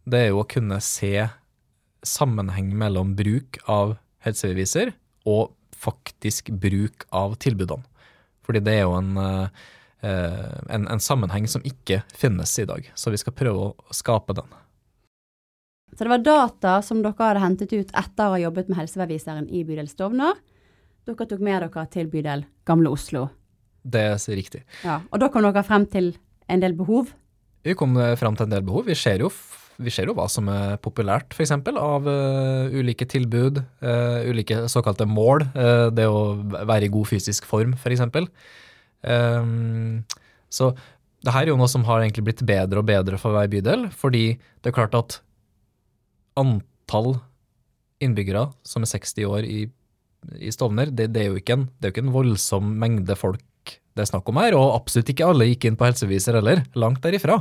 det 0.08 0.20
er 0.20 0.28
jo 0.30 0.42
å 0.42 0.48
kunne 0.48 0.78
se 0.84 1.26
sammenheng 2.06 2.70
mellom 2.78 3.16
bruk 3.18 3.58
av 3.66 3.96
helsebeviser 4.22 4.92
og 5.28 5.50
faktisk 5.78 6.52
bruk 6.60 7.08
av 7.14 7.34
tilbudene. 7.42 7.86
Fordi 8.46 8.62
det 8.64 8.78
er 8.78 8.86
jo 8.86 8.94
en, 8.96 9.10
uh, 9.18 9.66
en, 10.04 10.86
en 10.86 11.02
sammenheng 11.02 11.48
som 11.50 11.64
ikke 11.66 12.02
finnes 12.14 12.54
i 12.62 12.68
dag. 12.68 12.86
Så 12.94 13.12
vi 13.12 13.20
skal 13.20 13.36
prøve 13.36 13.72
å 13.72 13.96
skape 13.96 14.36
den. 14.38 14.48
Så 15.96 16.04
det 16.04 16.12
var 16.12 16.22
data 16.22 16.76
som 16.84 17.00
dere 17.02 17.16
hadde 17.18 17.42
hentet 17.42 17.74
ut 17.74 17.92
etter 17.96 18.28
å 18.28 18.36
ha 18.36 18.40
jobbet 18.40 18.70
med 18.70 18.78
helseveiviseren 18.82 19.48
i 19.50 19.64
bydel 19.66 19.88
Stovner, 19.90 20.36
dere 21.06 21.28
tok 21.28 21.40
med 21.44 21.62
dere 21.62 21.86
til 21.92 22.08
bydel 22.10 22.44
Gamle 22.68 22.90
Oslo. 22.90 23.28
Det 23.88 24.02
er 24.10 24.18
riktig. 24.36 24.64
Ja, 24.84 25.00
Og 25.12 25.20
da 25.20 25.28
kom 25.28 25.42
dere 25.46 25.64
frem 25.64 25.86
til 25.86 26.16
en 26.48 26.60
del 26.60 26.74
behov? 26.76 27.12
Vi 27.64 27.74
kom 27.78 27.96
eh, 28.00 28.16
frem 28.16 28.36
til 28.36 28.48
en 28.48 28.52
del 28.56 28.64
behov. 28.66 28.86
Vi 28.88 28.96
ser 28.98 29.22
jo, 29.22 29.30
vi 29.78 29.92
ser 29.94 30.10
jo 30.10 30.16
hva 30.16 30.28
som 30.30 30.48
er 30.52 30.76
populært, 30.82 31.34
f.eks. 31.34 31.52
av 31.54 32.08
uh, 32.08 32.68
ulike 32.74 33.06
tilbud, 33.08 33.60
uh, 33.84 34.20
ulike 34.26 34.64
såkalte 34.70 35.06
mål. 35.06 35.46
Uh, 35.54 35.88
det 35.94 36.08
å 36.08 36.34
være 36.58 36.88
i 36.88 36.92
god 36.92 37.10
fysisk 37.10 37.46
form, 37.48 37.76
f.eks. 37.78 38.02
Um, 39.02 40.04
så 40.50 40.72
det 41.24 41.34
her 41.34 41.46
er 41.46 41.52
jo 41.52 41.58
noe 41.58 41.70
som 41.70 41.84
har 41.86 42.02
egentlig 42.02 42.28
blitt 42.28 42.44
bedre 42.46 42.82
og 42.82 42.88
bedre 42.88 43.18
for 43.20 43.34
hver 43.34 43.50
bydel, 43.50 43.88
fordi 43.94 44.38
det 44.38 44.70
er 44.70 44.76
klart 44.76 44.94
at 44.98 45.20
antall 46.38 47.16
innbyggere 48.02 48.48
som 48.66 48.84
er 48.86 48.92
60 48.92 49.26
år 49.26 49.46
i 49.46 49.64
i 50.38 50.50
Stovner, 50.52 50.90
det, 50.90 51.12
det, 51.14 51.24
er 51.24 51.54
en, 51.54 51.68
det 51.78 51.88
er 51.88 51.90
jo 51.90 51.94
ikke 51.96 52.06
en 52.06 52.16
voldsom 52.16 52.72
mengde 52.80 53.16
folk 53.18 53.44
det 53.98 54.04
er 54.04 54.12
snakk 54.12 54.30
om 54.30 54.38
her, 54.38 54.54
og 54.54 54.76
absolutt 54.76 55.10
ikke 55.10 55.26
alle 55.26 55.50
gikk 55.50 55.66
inn 55.66 55.76
på 55.78 55.88
helseviser 55.88 56.38
heller, 56.38 56.62
langt 56.78 57.02
derifra. 57.02 57.40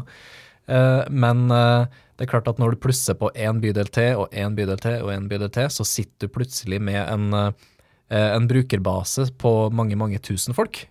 Uh, 0.67 1.05
men 1.13 1.45
uh, 1.53 1.85
det 2.17 2.25
er 2.25 2.31
klart 2.31 2.49
at 2.49 2.59
når 2.59 2.73
du 2.73 2.81
plusser 2.87 3.15
på 3.19 3.29
én 3.37 3.61
bydel 3.63 3.91
til 3.93 4.23
og 4.23 4.33
én 4.33 4.57
bydel 4.57 4.81
til 4.81 5.05
og 5.05 5.13
én 5.13 5.29
bydel 5.29 5.51
til, 5.53 5.69
så 5.71 5.85
sitter 5.87 6.25
du 6.25 6.33
plutselig 6.33 6.81
med 6.83 6.99
en, 7.03 7.29
uh, 7.31 7.67
en 8.17 8.49
brukerbase 8.49 9.29
på 9.37 9.53
mange, 9.69 9.99
mange 9.99 10.19
tusen 10.23 10.57
folk. 10.57 10.81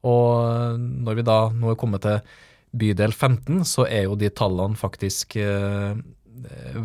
Og 0.00 0.80
når 0.80 1.20
vi 1.20 1.28
da 1.28 1.40
nå 1.52 1.74
er 1.74 1.78
kommet 1.78 2.06
til 2.06 2.22
bydel 2.80 3.12
15, 3.12 3.66
så 3.68 3.84
er 3.84 4.06
jo 4.06 4.16
de 4.16 4.30
tallene 4.32 4.78
faktisk 4.78 5.34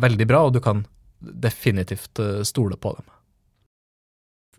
veldig 0.04 0.26
bra, 0.28 0.42
og 0.44 0.52
du 0.52 0.60
kan 0.60 0.82
definitivt 1.46 2.20
stole 2.44 2.76
på 2.76 2.92
dem. 2.98 3.15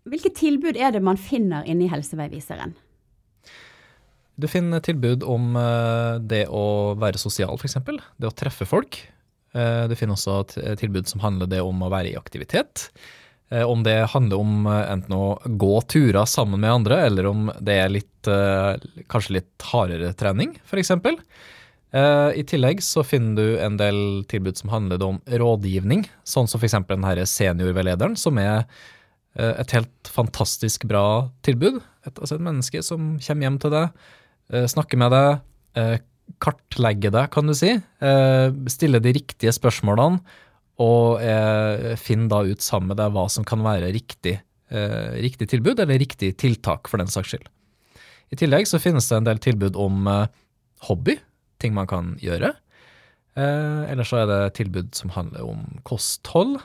Hvilke 0.07 0.31
tilbud 0.35 0.77
er 0.79 0.93
det 0.95 1.03
man 1.03 1.19
finner 1.19 1.67
inni 1.67 1.89
helseveiviseren? 1.91 2.75
Du 4.37 4.45
finner 4.47 4.83
tilbud 4.85 5.23
om 5.25 5.55
eh, 5.57 6.15
det 6.21 6.45
å 6.53 6.93
være 6.99 7.17
sosial, 7.17 7.57
f.eks. 7.57 7.79
Det 7.81 8.29
å 8.29 8.35
treffe 8.37 8.67
folk. 8.69 8.99
Eh, 9.57 9.85
du 9.89 9.95
finner 9.97 10.13
også 10.13 10.43
tilbud 10.77 11.09
som 11.09 11.23
handler 11.23 11.49
det 11.49 11.63
om 11.65 11.81
å 11.81 11.89
være 11.89 12.11
i 12.11 12.19
aktivitet. 12.19 12.91
Eh, 13.49 13.65
om 13.65 13.81
det 13.81 14.11
handler 14.13 14.43
om 14.43 14.67
enten 14.69 15.15
å 15.17 15.39
gå 15.41 15.73
turer 15.89 16.29
sammen 16.29 16.61
med 16.61 16.75
andre, 16.75 16.99
eller 17.09 17.29
om 17.31 17.49
det 17.57 17.79
er 17.81 17.93
litt, 17.95 18.29
kanskje 19.09 19.39
litt 19.39 19.69
hardere 19.71 20.11
trening, 20.19 20.57
f.eks. 20.67 20.93
I 22.37 22.43
tillegg 22.43 22.81
så 22.83 22.99
finner 23.07 23.37
du 23.39 23.59
en 23.63 23.77
del 23.79 23.99
tilbud 24.27 24.59
som 24.59 24.69
handler 24.69 25.01
om 25.05 25.21
rådgivning, 25.23 26.03
sånn 26.27 26.49
som 26.51 26.59
f.eks. 26.59 26.75
denne 26.89 27.25
seniorveilederen, 27.31 28.17
som 28.19 28.37
er 28.43 28.67
et 29.37 29.73
helt 29.75 30.09
fantastisk 30.11 30.87
bra 30.89 31.29
tilbud. 31.45 31.79
Et, 32.07 32.13
altså 32.13 32.37
et 32.37 32.45
menneske 32.45 32.81
som 32.85 33.15
kommer 33.21 33.47
hjem 33.47 33.59
til 33.61 33.73
deg, 33.73 34.03
eh, 34.53 34.67
snakker 34.71 35.01
med 35.01 35.13
deg, 35.13 35.43
eh, 35.77 35.97
kartlegger 36.43 37.13
deg, 37.15 37.29
kan 37.31 37.47
du 37.47 37.53
si. 37.55 37.69
Stiller 38.67 38.99
de 38.99 39.13
riktige 39.15 39.53
spørsmålene, 39.55 40.19
og 40.83 41.23
finner 41.97 42.27
da 42.29 42.41
ut 42.43 42.61
sammen 42.61 42.91
med 42.91 42.99
deg 42.99 43.13
hva 43.15 43.23
som 43.31 43.45
kan 43.47 43.63
være 43.63 43.87
riktig, 43.95 44.35
riktig 45.23 45.47
tilbud, 45.49 45.79
eller 45.79 45.97
riktig 45.97 46.33
tiltak, 46.37 46.91
for 46.91 46.99
den 46.99 47.09
saks 47.09 47.31
skyld. 47.31 47.47
I 48.29 48.37
tillegg 48.37 48.67
så 48.67 48.81
finnes 48.83 49.07
det 49.07 49.17
en 49.17 49.29
del 49.29 49.39
tilbud 49.41 49.79
om 49.79 50.11
hobby, 50.89 51.15
ting 51.63 51.73
man 51.73 51.87
kan 51.89 52.11
gjøre. 52.21 52.51
Eh, 53.37 53.83
Eller 53.91 54.07
så 54.07 54.23
er 54.23 54.29
det 54.29 54.55
tilbud 54.57 54.95
som 54.97 55.13
handler 55.13 55.45
om 55.45 55.61
kosthold. 55.85 56.57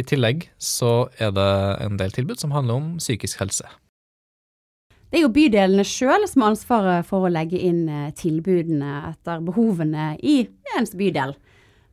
I 0.00 0.06
tillegg 0.06 0.48
så 0.56 1.10
er 1.20 1.34
det 1.36 1.50
en 1.84 1.98
del 2.00 2.14
tilbud 2.14 2.40
som 2.40 2.54
handler 2.54 2.80
om 2.80 2.90
psykisk 3.00 3.42
helse. 3.42 3.68
Det 5.10 5.18
er 5.18 5.24
jo 5.24 5.32
bydelene 5.34 5.84
sjøl 5.86 6.24
som 6.30 6.44
har 6.44 6.54
ansvaret 6.54 7.08
for 7.08 7.26
å 7.26 7.32
legge 7.32 7.58
inn 7.58 7.82
eh, 7.90 8.12
tilbudene 8.16 9.10
etter 9.10 9.42
behovene 9.42 10.12
i 10.22 10.44
ens 10.78 10.94
bydel. 10.96 11.34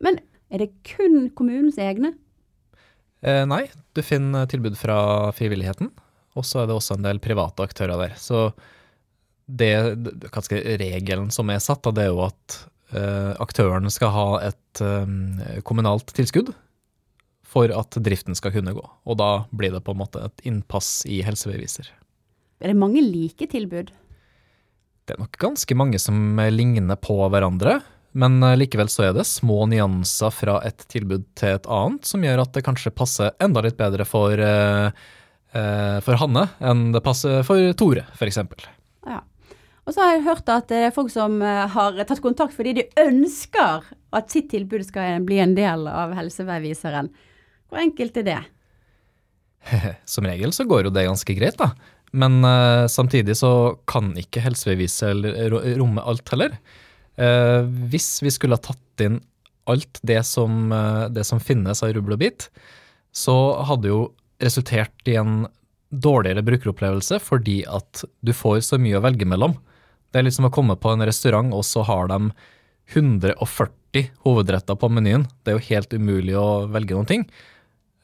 Men 0.05 0.19
er 0.53 0.61
det 0.61 0.69
kun 0.85 1.31
kommunens 1.35 1.79
egne? 1.81 2.13
Eh, 3.25 3.43
nei, 3.49 3.63
du 3.97 4.03
finner 4.05 4.45
tilbud 4.49 4.77
fra 4.77 4.99
frivilligheten, 5.35 5.89
og 6.37 6.45
så 6.45 6.61
er 6.61 6.69
det 6.69 6.77
også 6.77 6.99
en 6.99 7.07
del 7.07 7.19
private 7.23 7.65
aktører 7.65 7.97
der. 8.05 8.13
Så 8.21 8.51
det, 9.47 9.73
jeg, 9.73 10.77
regelen 10.77 11.33
som 11.33 11.49
er 11.49 11.63
satt, 11.63 11.89
det 11.97 12.05
er 12.05 12.13
jo 12.13 12.21
at 12.27 12.59
eh, 12.93 13.33
aktøren 13.41 13.89
skal 13.91 14.13
ha 14.13 14.29
et 14.51 14.85
eh, 14.85 15.59
kommunalt 15.65 16.13
tilskudd 16.13 16.53
for 17.47 17.71
at 17.71 17.97
driften 18.03 18.35
skal 18.35 18.53
kunne 18.55 18.75
gå. 18.75 18.83
Og 19.07 19.19
da 19.19 19.47
blir 19.55 19.71
det 19.73 19.83
på 19.85 19.95
en 19.95 20.01
måte 20.01 20.25
et 20.27 20.43
innpass 20.49 21.05
i 21.07 21.21
helsebeviser. 21.25 21.89
Er 22.59 22.73
det 22.73 22.79
mange 22.79 23.03
like 23.05 23.47
tilbud? 23.49 23.93
Det 25.07 25.15
er 25.15 25.21
nok 25.21 25.37
ganske 25.39 25.77
mange 25.77 25.99
som 26.03 26.39
ligner 26.51 26.99
på 26.99 27.15
hverandre, 27.31 27.77
men 28.17 28.41
eh, 28.43 28.57
likevel 28.59 28.89
så 28.91 29.07
er 29.07 29.13
det 29.15 29.27
små 29.29 29.65
nyanser 29.71 30.33
fra 30.33 30.57
et 30.67 30.83
tilbud 30.91 31.27
til 31.37 31.55
et 31.55 31.69
annet 31.71 32.09
som 32.09 32.25
gjør 32.25 32.43
at 32.43 32.57
det 32.57 32.65
kanskje 32.65 32.95
passer 32.95 33.35
enda 33.43 33.63
litt 33.63 33.77
bedre 33.79 34.07
for, 34.09 34.33
eh, 34.33 34.89
eh, 35.53 35.97
for 36.03 36.19
Hanne 36.19 36.47
enn 36.59 36.89
det 36.95 37.03
passer 37.05 37.45
for 37.47 37.71
Tore, 37.79 38.07
f.eks. 38.17 38.41
Ja. 39.07 39.21
Og 39.87 39.95
så 39.95 40.03
har 40.03 40.17
jeg 40.17 40.25
hørt 40.25 40.51
at 40.51 40.67
det 40.67 40.81
er 40.89 40.95
folk 40.95 41.13
som 41.13 41.39
har 41.39 41.95
tatt 42.03 42.19
kontakt 42.19 42.57
fordi 42.57 42.73
de 42.81 42.89
ønsker 42.99 43.85
at 44.17 44.33
sitt 44.33 44.49
tilbud 44.51 44.83
skal 44.83 45.23
bli 45.23 45.37
en 45.39 45.55
del 45.55 45.87
av 45.87 46.11
helseveiviseren. 46.17 47.07
Hvor 47.67 47.81
enkelt 47.81 48.17
er 48.21 48.27
det? 48.27 48.39
Som 50.13 50.27
regel 50.29 50.53
så 50.55 50.65
går 50.67 50.87
jo 50.87 50.95
det 50.95 51.07
ganske 51.07 51.37
greit, 51.37 51.59
da. 51.59 51.71
Men 52.15 52.39
uh, 52.45 52.87
samtidig 52.87 53.35
så 53.37 53.77
kan 53.89 54.13
ikke 54.19 54.43
helsebeviset 54.45 55.25
romme 55.51 56.03
alt 56.07 56.29
heller. 56.31 56.55
Uh, 57.19 57.67
hvis 57.91 58.21
vi 58.23 58.31
skulle 58.33 58.57
ha 58.57 58.63
tatt 58.63 59.03
inn 59.03 59.19
alt 59.67 59.99
det 60.07 60.21
som, 60.23 60.71
uh, 60.71 61.07
det 61.11 61.25
som 61.27 61.43
finnes 61.43 61.83
av 61.83 61.91
rubbel 61.95 62.15
og 62.15 62.23
bit, 62.23 62.47
så 63.11 63.35
hadde 63.67 63.91
jo 63.91 64.01
resultert 64.43 65.09
i 65.09 65.17
en 65.19 65.47
dårligere 65.87 66.43
brukeropplevelse 66.43 67.19
fordi 67.23 67.61
at 67.71 68.03
du 68.21 68.33
får 68.35 68.61
så 68.67 68.79
mye 68.79 68.99
å 68.99 69.03
velge 69.03 69.27
mellom. 69.27 69.55
Det 70.11 70.21
er 70.21 70.27
liksom 70.27 70.47
å 70.47 70.53
komme 70.53 70.77
på 70.79 70.93
en 70.93 71.03
restaurant, 71.07 71.51
og 71.55 71.65
så 71.67 71.83
har 71.87 72.07
de 72.11 72.31
140 72.95 74.11
hovedretter 74.23 74.77
på 74.79 74.89
menyen. 74.93 75.25
Det 75.43 75.51
er 75.51 75.57
jo 75.57 75.67
helt 75.71 75.95
umulig 75.95 76.37
å 76.39 76.67
velge 76.71 76.95
noen 76.95 77.09
ting. 77.09 77.25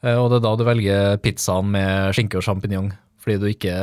Eh, 0.04 0.18
Og 0.20 0.30
det 0.30 0.40
er 0.40 0.46
da 0.46 0.54
du 0.58 0.64
velger 0.68 1.18
pizzaen 1.24 1.72
med 1.72 2.12
skinke 2.16 2.38
og 2.38 2.46
sjampinjong, 2.46 2.92
fordi 3.22 3.40
du 3.40 3.48
ikke 3.50 3.76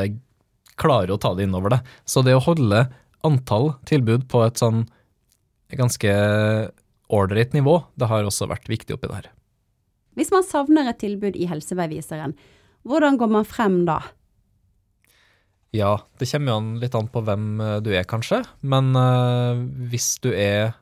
klarer 0.82 1.14
å 1.14 1.20
ta 1.22 1.34
det 1.36 1.48
innover 1.48 1.76
deg. 1.76 1.92
Så 2.06 2.24
det 2.26 2.38
å 2.38 2.46
holde 2.46 2.88
antall 3.26 3.74
tilbud 3.90 4.28
på 4.32 4.46
et 4.46 4.62
sånn 4.62 4.86
ganske 5.78 6.14
ålreit 7.12 7.54
nivå, 7.56 7.78
det 8.00 8.10
har 8.10 8.26
også 8.28 8.48
vært 8.50 8.70
viktig 8.72 8.96
oppi 8.96 9.10
det 9.10 9.20
her. 9.22 9.30
Hvis 10.20 10.32
man 10.34 10.44
savner 10.44 10.90
et 10.90 11.00
tilbud 11.00 11.38
i 11.40 11.48
helseveiviseren, 11.48 12.34
hvordan 12.88 13.20
går 13.20 13.32
man 13.32 13.48
frem 13.48 13.84
da? 13.88 14.02
Ja, 15.72 16.02
det 16.20 16.28
kommer 16.28 16.52
jo 16.52 16.82
litt 16.82 16.96
an 16.98 17.08
på 17.12 17.22
hvem 17.24 17.46
eh, 17.64 17.78
du 17.84 17.94
er, 17.96 18.04
kanskje. 18.04 18.42
Men 18.60 18.92
uh, 18.98 19.62
hvis 19.92 20.18
du 20.24 20.34
er 20.34 20.74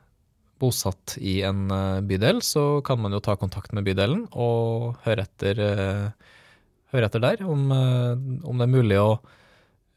bosatt 0.60 1.16
i 1.20 1.40
en 1.46 1.70
eh, 1.72 2.00
bydel, 2.06 2.42
så 2.44 2.80
kan 2.84 3.00
man 3.00 3.14
jo 3.16 3.22
ta 3.24 3.36
kontakt 3.40 3.72
med 3.76 3.86
bydelen 3.86 4.26
og 4.30 5.00
høre 5.06 5.24
etter, 5.26 5.60
eh, 5.64 6.34
høre 6.94 7.08
etter 7.08 7.24
der 7.24 7.44
om, 7.48 7.70
eh, 7.74 8.12
om 8.46 8.60
det 8.60 8.66
er 8.66 8.74
mulig 8.74 8.98
å 9.00 9.12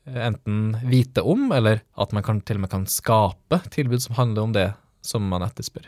enten 0.03 0.73
vite 0.91 1.23
om, 1.23 1.45
eller 1.55 1.79
at 1.95 2.11
man 2.11 2.25
kan, 2.25 2.41
til 2.43 2.57
og 2.59 2.65
med 2.65 2.71
kan 2.73 2.87
skape 2.91 3.61
tilbud 3.71 4.01
som 4.03 4.17
handler 4.17 4.43
om 4.43 4.55
det 4.55 4.65
som 5.03 5.23
man 5.31 5.45
etterspør. 5.45 5.85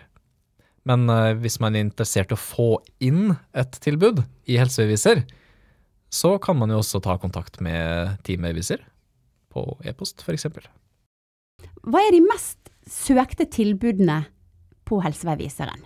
Men 0.88 1.10
hvis 1.42 1.58
man 1.60 1.76
er 1.76 1.84
interessert 1.84 2.32
i 2.32 2.38
å 2.38 2.40
få 2.40 2.68
inn 3.04 3.34
et 3.58 3.76
tilbud 3.84 4.22
i 4.48 4.56
helsebeviser, 4.62 5.26
så 6.14 6.38
kan 6.40 6.56
man 6.62 6.72
jo 6.72 6.80
også 6.80 7.02
ta 7.04 7.18
kontakt 7.20 7.60
med 7.66 8.16
teambeviser 8.24 8.86
på 9.52 9.66
e-post, 9.84 10.24
f.eks. 10.24 10.48
Hva 11.84 12.06
er 12.06 12.16
de 12.16 12.24
mest 12.24 12.72
søkte 12.88 13.50
tilbudene 13.52 14.22
på 14.88 15.02
helseveiviseren? 15.04 15.84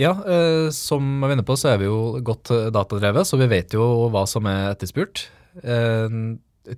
Ja, 0.00 0.12
eh, 0.28 0.68
som 0.76 1.06
jeg 1.06 1.22
var 1.24 1.32
inne 1.36 1.46
på, 1.46 1.56
så 1.56 1.72
er 1.72 1.80
vi 1.80 1.88
jo 1.88 2.18
godt 2.24 2.52
eh, 2.52 2.68
datadrevet, 2.74 3.24
så 3.24 3.38
vi 3.40 3.48
vet 3.48 3.72
jo 3.76 4.10
hva 4.12 4.26
som 4.28 4.48
er 4.50 4.74
etterspurt. 4.74 5.24
Eh, 5.62 6.18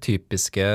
typiske 0.05 0.69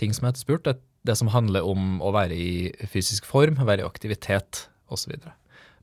ting 0.00 0.16
som 0.16 0.26
er 0.26 0.34
etterspurt, 0.34 0.66
er 0.66 0.80
det 1.04 1.16
som 1.20 1.30
handler 1.30 1.66
om 1.68 2.00
å 2.02 2.10
være 2.14 2.34
i 2.34 2.88
fysisk 2.90 3.28
form, 3.28 3.60
være 3.60 3.84
i 3.84 3.86
aktivitet 3.86 4.64
osv. 4.92 5.14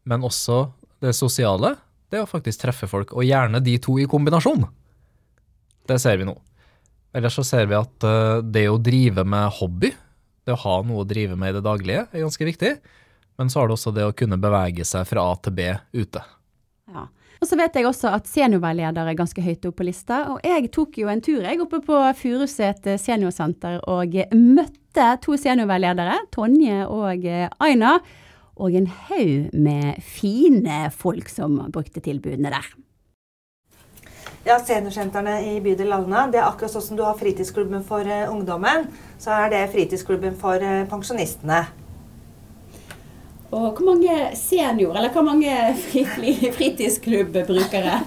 Men 0.04 0.26
også 0.26 0.66
det 1.02 1.14
sosiale, 1.18 1.76
det 2.12 2.24
å 2.24 2.30
faktisk 2.30 2.66
treffe 2.66 2.90
folk, 2.90 3.14
og 3.16 3.26
gjerne 3.26 3.62
de 3.64 3.78
to 3.82 3.96
i 4.02 4.10
kombinasjon. 4.10 4.66
Det 5.88 5.98
ser 6.02 6.20
vi 6.20 6.28
nå. 6.28 6.36
Ellers 7.16 7.36
så 7.36 7.46
ser 7.46 7.68
vi 7.70 7.78
at 7.78 8.08
eh, 8.08 8.40
det 8.44 8.68
å 8.72 8.80
drive 8.82 9.26
med 9.28 9.52
hobby, 9.60 9.92
det 10.48 10.56
å 10.56 10.64
ha 10.64 10.76
noe 10.88 11.04
å 11.04 11.08
drive 11.08 11.38
med 11.40 11.54
i 11.54 11.58
det 11.60 11.66
daglige, 11.66 12.08
er 12.10 12.26
ganske 12.26 12.48
viktig. 12.48 12.74
Men 13.40 13.50
så 13.50 13.62
har 13.62 13.70
det 13.70 13.78
også 13.78 13.94
det 13.96 14.06
å 14.06 14.16
kunne 14.16 14.40
bevege 14.42 14.86
seg 14.86 15.08
fra 15.10 15.24
A 15.32 15.36
til 15.42 15.56
B 15.58 15.72
ute. 15.96 16.24
Ja. 16.92 17.08
Og 17.42 17.50
så 17.50 17.58
vet 17.58 17.74
jeg 17.74 17.88
også 17.90 18.12
at 18.14 18.28
seniorveileder 18.30 19.08
er 19.10 19.18
ganske 19.18 19.42
høyt 19.42 19.64
oppe 19.66 19.80
på 19.80 19.88
lista. 19.88 20.20
Og 20.30 20.44
jeg 20.46 20.70
tok 20.76 21.00
jo 21.02 21.10
en 21.10 21.24
tur 21.26 21.42
jeg 21.42 21.62
oppe 21.64 21.80
på 21.82 22.02
Furuset 22.20 22.86
seniorsenter 23.02 23.80
og 23.90 24.14
møtte 24.38 25.08
to 25.24 25.40
seniorveiledere, 25.42 26.20
Tonje 26.36 26.84
og 26.86 27.26
Aina. 27.66 27.96
Og 28.62 28.78
en 28.78 28.92
haug 29.08 29.50
med 29.58 30.04
fine 30.06 30.84
folk 30.94 31.32
som 31.34 31.58
brukte 31.74 32.04
tilbudene 32.04 32.54
der. 32.54 32.70
Ja, 34.46 34.56
Seniorsentrene 34.58 35.36
i 35.52 35.60
bydel 35.62 35.94
Alna 35.94 36.24
det 36.30 36.40
er 36.42 36.48
akkurat 36.48 36.74
sånn 36.74 36.86
som 36.92 36.98
du 36.98 37.04
har 37.06 37.18
fritidsklubben 37.18 37.84
for 37.86 38.06
eh, 38.06 38.30
ungdommen. 38.30 38.88
Så 39.22 39.34
er 39.34 39.52
det 39.54 39.68
fritidsklubben 39.74 40.38
for 40.38 40.62
eh, 40.62 40.82
pensjonistene. 40.90 41.60
Og 43.52 43.66
hvor 43.76 43.84
mange 43.84 44.14
senior, 44.40 44.94
eller 44.96 45.12
hvor 45.12 45.26
mange 45.28 45.52
fri, 45.76 46.06
fri, 46.08 46.30
fritidsklubbbrukere 46.56 47.98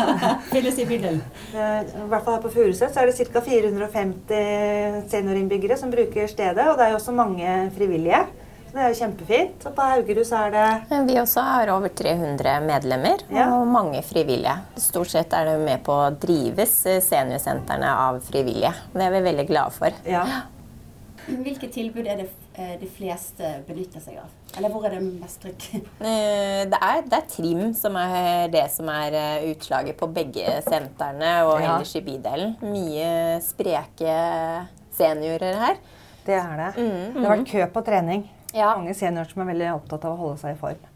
finnes 0.52 0.76
i 0.78 0.84
bydelen? 0.86 1.18
Eh, 1.50 1.80
I 1.82 2.04
hvert 2.12 2.22
fall 2.22 2.36
her 2.36 2.44
på 2.44 2.52
Furuset 2.54 2.94
så 2.94 3.02
er 3.02 3.10
det 3.10 3.16
ca. 3.32 3.42
450 3.42 5.10
seniorinnbyggere 5.10 5.78
som 5.80 5.90
bruker 5.90 6.30
stedet. 6.30 6.68
Og 6.70 6.78
det 6.78 6.86
er 6.86 6.94
jo 6.94 7.00
også 7.00 7.14
mange 7.18 7.56
frivillige. 7.74 8.20
Så 8.68 8.76
det 8.78 8.84
er 8.84 8.92
jo 8.94 8.98
kjempefint. 9.00 9.66
Og 9.68 9.74
på 9.76 9.88
Haugerud 9.90 10.28
så 10.28 10.44
er 10.46 10.54
det 10.54 11.00
Vi 11.10 11.18
også 11.20 11.42
har 11.48 11.72
over 11.74 11.90
300 11.98 12.54
medlemmer 12.70 13.26
Ja. 13.34 13.48
og 13.58 13.66
mange 13.68 14.04
frivillige. 14.06 14.54
Stort 14.80 15.10
sett 15.12 15.34
er 15.36 15.50
det 15.50 15.56
med 15.66 15.82
på 15.84 15.98
å 15.98 16.12
drives 16.14 16.76
eh, 16.86 17.02
seniorsentrene 17.04 17.90
av 18.06 18.22
frivillige. 18.30 18.70
Det 18.94 19.02
er 19.08 19.16
vi 19.18 19.24
veldig 19.26 19.48
glade 19.50 19.74
for. 19.80 19.98
Ja. 20.06 20.24
Hvilke 21.26 21.68
tilbud 21.70 22.06
er 22.06 22.22
det 22.22 22.30
eh, 22.54 22.78
de 22.80 22.88
fleste 22.90 23.58
benytter 23.66 24.00
seg 24.02 24.22
av? 24.22 24.30
Eller 24.58 24.68
hvor 24.68 24.84
er 24.84 24.90
det 24.98 25.02
mest 25.20 25.40
trykk? 25.42 25.66
Eh, 26.04 26.64
Det 26.68 26.78
er, 26.78 27.02
det 27.08 27.18
er 27.18 27.26
trim 27.30 27.72
som 27.74 27.96
er 27.96 28.48
det 28.52 28.66
som 28.74 28.88
er 28.92 29.14
eh, 29.16 29.46
utslaget 29.52 29.96
på 29.96 30.08
begge 30.12 30.44
sentrene 30.66 31.32
og 31.46 31.60
Ja. 31.62 31.76
ellers 31.78 31.94
i 31.96 32.02
bydelen. 32.04 32.56
Mye 32.62 33.40
spreke 33.42 34.16
seniorer 34.92 35.56
her. 35.62 35.76
Det 36.26 36.34
er 36.38 36.56
det. 36.60 36.70
Det 36.76 37.24
har 37.24 37.36
vært 37.36 37.48
kø 37.50 37.66
på 37.74 37.84
trening. 37.86 38.26
Ja. 38.54 38.74
Mange 38.76 38.94
seniorer 38.94 39.30
som 39.32 39.42
er 39.42 39.52
veldig 39.54 39.70
opptatt 39.74 40.04
av 40.04 40.12
å 40.14 40.20
holde 40.20 40.38
seg 40.42 40.54
i 40.54 40.60
form. 40.60 40.88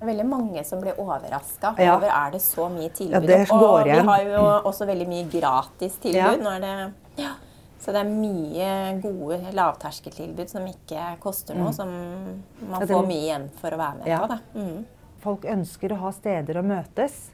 Er 0.00 0.06
veldig 0.06 0.26
mange 0.30 0.62
som 0.66 0.78
blir 0.82 0.98
overraska 1.00 1.72
Ja. 1.78 1.96
over 1.96 2.06
er 2.10 2.30
det 2.34 2.40
så 2.42 2.68
mye 2.70 2.90
tilbud. 2.94 3.14
Ja, 3.14 3.20
det 3.20 3.48
går 3.48 3.86
igjen. 3.86 3.98
Og 3.98 4.04
vi 4.04 4.08
har 4.10 4.22
jo 4.24 4.42
også 4.70 4.86
veldig 4.86 5.08
mye 5.08 5.24
gratis 5.32 5.96
tilbud. 6.02 6.18
Ja. 6.20 6.36
Nå 6.36 6.50
er 6.56 6.60
det, 6.60 6.92
ja. 7.24 7.32
Så 7.78 7.92
det 7.94 8.00
er 8.02 8.10
mye 8.10 9.00
gode 9.00 9.52
lavterskeltilbud 9.54 10.50
som 10.50 10.64
ikke 10.66 11.18
koster 11.22 11.54
noe, 11.54 11.72
som 11.72 11.88
man 11.88 12.42
Mm. 12.60 12.72
Ja, 12.72 12.78
det- 12.80 12.94
får 12.96 13.06
mye 13.06 13.22
igjen 13.22 13.50
for 13.60 13.70
å 13.70 13.78
være 13.78 13.98
med 13.98 14.06
Ja. 14.06 14.26
på. 14.26 14.38
Mm. 14.54 14.84
Folk 15.20 15.42
ønsker 15.44 15.88
å 15.92 15.96
ha 15.98 16.10
steder 16.12 16.54
å 16.54 16.64
møtes, 16.64 17.30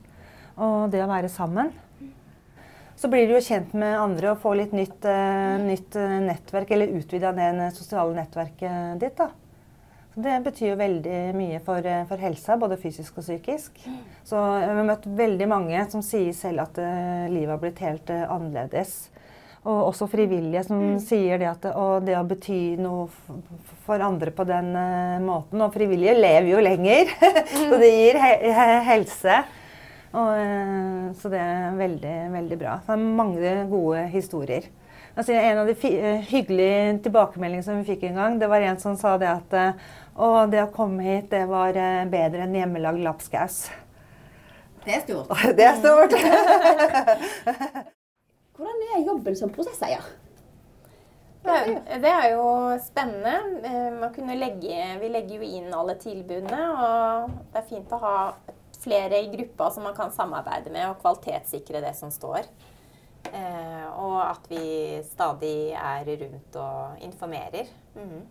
og 0.58 0.90
det 0.90 1.00
å 1.02 1.08
være 1.08 1.28
sammen. 1.30 1.72
Så 2.96 3.08
blir 3.10 3.26
du 3.26 3.34
jo 3.34 3.40
kjent 3.40 3.72
med 3.74 3.98
andre 3.98 4.30
og 4.30 4.38
får 4.40 4.56
litt 4.56 4.72
nytt, 4.72 5.04
uh, 5.04 5.58
nytt 5.58 5.96
eh, 5.96 6.20
nettverk, 6.20 6.70
eller 6.70 6.86
utvida 6.86 7.32
det 7.34 7.72
sosiale 7.74 8.14
nettverket 8.14 8.98
ditt. 9.00 9.16
da. 9.16 9.28
Så 10.14 10.22
det 10.22 10.44
betyr 10.44 10.68
jo 10.70 10.76
veldig 10.76 11.34
mye 11.34 11.58
for, 11.60 11.78
eh, 11.84 12.04
for 12.04 12.16
helsa, 12.16 12.56
både 12.56 12.76
fysisk 12.78 13.18
og 13.18 13.24
psykisk. 13.24 13.72
Så 14.24 14.36
jeg 14.60 14.68
har 14.68 14.84
møtt 14.84 15.04
veldig 15.16 15.48
mange 15.48 15.90
som 15.90 16.00
sier 16.02 16.32
selv 16.32 16.60
at 16.60 16.78
uh, 16.78 17.26
livet 17.28 17.48
har 17.48 17.58
blitt 17.58 17.78
helt 17.80 18.10
uh, 18.10 18.28
annerledes. 18.30 19.08
Og 19.64 19.88
også 19.88 20.06
frivillige 20.12 20.60
som 20.66 20.80
sier 21.00 21.40
det 21.40 21.48
at 21.48 21.66
og 21.72 22.04
det 22.04 22.18
å 22.18 22.24
bety 22.28 22.76
noe 22.76 23.06
for 23.86 24.02
andre 24.04 24.32
på 24.34 24.44
den 24.48 24.74
uh, 24.76 25.16
måten. 25.24 25.62
Og 25.64 25.72
frivillige 25.72 26.18
lever 26.18 26.50
jo 26.50 26.60
lenger, 26.64 27.12
så 27.70 27.78
det 27.80 27.88
gir 27.94 28.20
he 28.20 28.66
helse. 28.90 29.38
Og, 30.12 30.36
uh, 30.36 31.06
så 31.16 31.32
det 31.32 31.40
er 31.40 31.78
veldig, 31.80 32.16
veldig 32.36 32.60
bra. 32.60 32.76
Det 32.84 32.92
er 32.92 33.06
mange 33.22 33.54
gode 33.72 34.04
historier. 34.12 34.68
Altså, 35.14 35.32
en 35.32 35.62
av 35.62 35.70
de 35.70 35.94
hyggelige 36.28 37.00
tilbakemeldingene 37.06 37.64
som 37.64 37.80
vi 37.80 37.88
fikk 37.94 38.08
en 38.10 38.20
gang, 38.20 38.38
det 38.40 38.50
var 38.50 38.66
en 38.66 38.80
som 38.82 38.98
sa 39.00 39.16
det 39.16 39.30
at 39.30 39.56
uh, 39.56 40.44
det 40.50 40.60
å 40.66 40.72
komme 40.76 41.08
hit, 41.08 41.32
det 41.32 41.46
var 41.48 41.72
bedre 42.12 42.44
enn 42.44 42.60
hjemmelagd 42.60 43.00
lapskaus. 43.06 43.62
Det 44.84 44.98
er 44.98 45.04
stort. 45.06 45.36
Det 45.56 45.70
er 45.72 45.76
stort. 45.80 46.12
Hvordan 48.54 48.84
er 48.94 49.06
jobben 49.06 49.36
som 49.38 49.52
prosesseier? 49.54 50.04
Det 51.44 52.10
er 52.10 52.28
jo 52.32 52.44
spennende. 52.80 53.34
Legge, 54.34 54.76
vi 55.00 55.08
legger 55.10 55.40
jo 55.40 55.48
inn 55.58 55.74
alle 55.76 55.96
tilbudene, 56.00 56.60
og 56.72 57.34
det 57.52 57.60
er 57.60 57.66
fint 57.68 57.92
å 57.92 58.00
ha 58.00 58.14
flere 58.84 59.20
i 59.24 59.28
gruppa 59.32 59.70
som 59.72 59.84
man 59.88 59.96
kan 59.96 60.12
samarbeide 60.12 60.72
med 60.72 60.86
og 60.88 61.02
kvalitetssikre 61.02 61.82
det 61.84 61.92
som 61.98 62.12
står. 62.12 62.48
Eh, 63.32 63.84
og 63.98 64.18
at 64.22 64.48
vi 64.50 64.64
stadig 65.08 65.72
er 65.72 66.08
rundt 66.22 66.58
og 66.60 67.04
informerer. 67.04 67.70
Mm. 67.96 68.24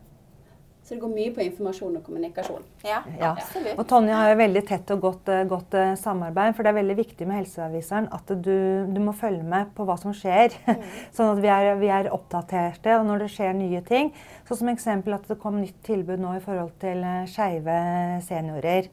Så 0.84 0.98
det 0.98 1.00
går 1.00 1.12
mye 1.13 1.32
på 1.32 1.39
informasjon 1.46 1.93
og 1.96 2.04
kommunikasjon. 2.04 2.63
Ja, 2.84 2.98
ja. 3.15 3.30
absolutt. 3.30 3.78
Og 3.80 3.86
Tonje 3.88 4.17
har 4.19 4.34
jo 4.34 4.39
veldig 4.41 4.63
tett 4.67 4.89
og 4.91 5.06
godt, 5.06 5.30
eh, 5.32 5.46
godt 5.48 5.78
uh, 5.80 5.93
samarbeid. 6.00 6.58
For 6.58 6.65
det 6.65 6.74
er 6.74 6.78
veldig 6.82 6.98
viktig 6.98 7.28
med 7.30 7.39
Helseaviseren 7.39 8.10
at 8.12 8.34
du, 8.43 8.58
du 8.91 9.00
må 9.00 9.13
følge 9.15 9.48
med 9.48 9.72
på 9.78 9.88
hva 9.88 9.96
som 10.02 10.12
skjer. 10.17 10.52
Mm. 10.67 10.84
sånn 11.15 11.32
at 11.38 11.41
vi 11.46 11.54
er, 11.56 11.69
vi 11.80 11.88
er, 11.88 12.12
oppdaterte. 12.12 12.98
Og 13.00 13.08
når 13.08 13.24
det 13.24 13.32
skjer 13.32 13.56
nye 13.56 13.80
ting. 13.88 14.12
så 14.43 14.60
som 14.60 14.74
eksempel 14.74 15.15
at 15.15 15.32
det 15.32 15.39
kom 15.39 15.62
nytt 15.62 15.80
tilbud 15.88 16.19
nå 16.19 16.36
i 16.36 16.43
forhold 16.43 16.76
til 16.84 17.00
uh, 17.08 17.24
skeive 17.32 17.80
seniorer. 18.28 18.91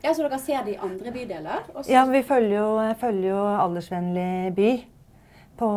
Ja, 0.00 0.14
Så 0.14 0.24
dere 0.24 0.40
ser 0.40 0.64
det 0.64 0.78
i 0.78 0.80
andre 0.80 1.12
bydeler? 1.12 1.68
Også... 1.74 1.90
Ja, 1.92 2.08
vi 2.08 2.24
følger 2.24 2.60
jo, 2.62 2.68
følger 3.00 3.32
jo 3.34 3.40
Aldersvennlig 3.60 4.54
by 4.56 4.70
på, 5.58 5.68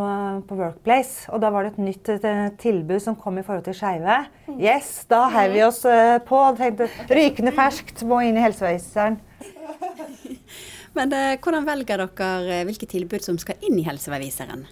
på, 0.47 0.57
Workplace. 0.59 1.29
Og 1.33 1.41
da 1.43 1.51
var 1.53 1.65
det 1.65 1.73
et 1.73 1.81
nytt 1.83 2.11
et 2.13 2.25
eh, 2.27 2.45
tilbud 2.61 3.01
som 3.03 3.17
kom 3.19 3.39
i 3.39 3.45
forhold 3.45 3.65
til 3.67 3.77
skeive. 3.77 4.17
Yes, 4.57 4.91
da 5.11 5.25
heiv 5.33 5.55
vi 5.55 5.63
oss 5.65 5.83
uh, 5.87 6.17
på 6.25 6.39
og 6.49 6.59
tenkte 6.59 6.89
rykende 7.09 7.53
ferskt, 7.55 8.03
må 8.07 8.21
inn 8.27 8.39
i 8.39 8.43
helseveiseren. 8.43 9.19
Men 10.97 11.13
uh, 11.13 11.37
hvordan 11.39 11.67
velger 11.67 12.03
dere 12.03 12.63
hvilke 12.67 12.89
tilbud 12.89 13.23
som 13.23 13.39
skal 13.41 13.59
inn 13.65 13.77
i 13.79 13.85
Helseveiviseren? 13.85 14.65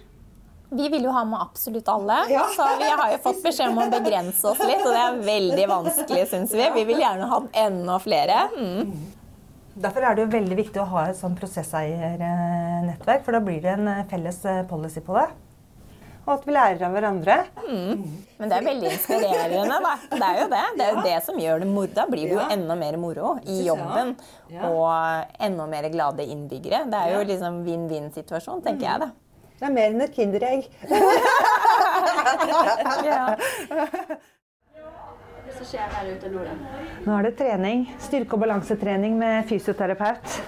Vi 0.68 0.88
vil 0.92 1.06
jo 1.06 1.12
ha 1.14 1.22
med 1.24 1.40
absolutt 1.40 1.88
alle, 1.88 2.18
ja. 2.34 2.44
så 2.56 2.66
vi 2.80 2.88
har 2.90 3.12
jo 3.14 3.20
fått 3.24 3.38
beskjed 3.44 3.72
om 3.72 3.78
å 3.86 3.86
begrense 3.92 4.50
oss 4.50 4.60
litt. 4.60 4.82
Og 4.82 4.92
det 4.92 5.04
er 5.04 5.22
veldig 5.28 5.68
vanskelig, 5.70 6.26
syns 6.32 6.52
vi. 6.52 6.66
Vi 6.74 6.84
vil 6.90 7.00
gjerne 7.04 7.30
ha 7.30 7.40
enda 7.64 7.96
flere. 8.04 8.42
Mm. 8.58 8.90
Derfor 9.78 10.02
er 10.02 10.16
det 10.16 10.24
jo 10.24 10.30
veldig 10.32 10.56
viktig 10.58 10.80
å 10.82 10.88
ha 10.90 11.04
et 11.08 11.18
sånn 11.18 11.36
prosesseiernettverk, 11.38 13.22
for 13.26 13.36
da 13.36 13.40
blir 13.44 13.60
det 13.62 13.76
en 13.76 13.90
eh, 13.92 14.06
felles 14.10 14.40
eh, 14.48 14.64
policy 14.66 15.00
på 15.06 15.14
det. 15.14 15.28
Og 16.28 16.32
at 16.34 16.42
vi 16.44 16.52
lærer 16.52 16.82
av 16.84 16.92
hverandre. 16.92 17.36
Mm. 17.62 18.02
Men 18.36 18.50
det 18.50 18.56
er 18.58 18.64
veldig 18.66 18.88
inspirerende, 18.90 19.78
da. 19.86 19.92
Det 20.10 20.26
er 20.26 20.40
jo 20.42 20.48
det. 20.52 20.64
Det 20.76 20.84
er 20.84 20.90
jo 20.92 21.04
det 21.06 21.14
som 21.24 21.38
gjør 21.40 21.62
det 21.62 21.68
moro. 21.70 21.88
Da 21.96 22.04
blir 22.10 22.24
det 22.26 22.34
jo 22.36 22.42
enda 22.52 22.74
mer 22.76 22.98
moro 23.00 23.30
i 23.48 23.62
jobben. 23.64 24.12
Og 24.68 24.92
enda 25.48 25.64
mer 25.72 25.88
glade 25.94 26.26
innbyggere. 26.28 26.84
Det 26.92 27.00
er 27.00 27.08
jo 27.16 27.24
liksom 27.32 27.62
vinn-vinn-situasjon, 27.64 28.60
tenker 28.66 28.86
jeg, 28.90 28.98
da. 29.06 29.08
Det 29.58 29.66
er 29.70 29.74
mer 29.74 29.88
enn 29.94 30.04
et 30.04 30.14
Kinderegg. 30.14 30.62
ja 33.08 33.24
som 35.58 35.66
skjer 35.66 35.90
her 35.96 36.10
ute 36.14 36.30
nå, 36.30 36.44
da? 36.46 36.84
Nå 37.04 37.16
er 37.16 37.26
det 37.26 37.32
trening. 37.40 37.84
Styrke- 38.02 38.36
og 38.36 38.44
balansetrening 38.44 39.18
med 39.18 39.48
fysioterapeut. 39.48 40.38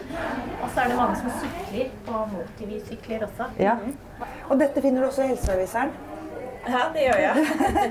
og 0.62 0.68
så 0.74 0.82
er 0.82 0.90
det 0.90 0.96
mange 0.98 1.16
som 1.20 1.32
sykler 1.42 2.12
og 2.12 2.34
multivis-sykler 2.34 3.26
også. 3.28 3.48
Ja. 3.62 3.76
Og 4.48 4.58
dette 4.60 4.82
finner 4.82 5.04
du 5.04 5.10
også 5.10 5.26
i 5.26 5.32
Helseaviseren. 5.34 5.94
Ja, 6.66 6.80
det 6.94 7.04
gjør 7.04 7.20
jeg. 7.22 7.44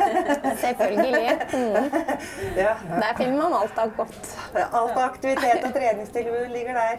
Selvfølgelig. 0.66 1.38
Mm. 1.54 1.76
Ja. 2.58 2.74
Der 2.90 3.14
finner 3.18 3.38
man 3.38 3.56
alt 3.62 3.78
av 3.80 3.94
godt. 3.96 4.34
Alt 4.56 4.98
av 4.98 5.04
aktivitet 5.06 5.64
og 5.64 5.78
treningstilbud 5.78 6.52
ligger 6.52 6.82
der. 6.82 6.98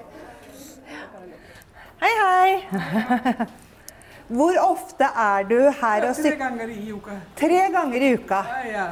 Hei, 2.00 2.14
hei. 2.22 3.46
Hvor 4.26 4.56
ofte 4.62 5.04
er 5.04 5.44
du 5.50 5.58
her 5.58 6.08
og 6.08 6.16
sykler? 6.16 6.32
Tre 6.32 6.40
ganger 6.40 6.72
i 6.72 6.92
uka. 6.92 7.18
Tre 7.36 7.60
ganger 7.76 8.06
i 8.08 8.14
uka. 8.16 8.40
Ja, 8.54 8.64
ja. 8.72 8.86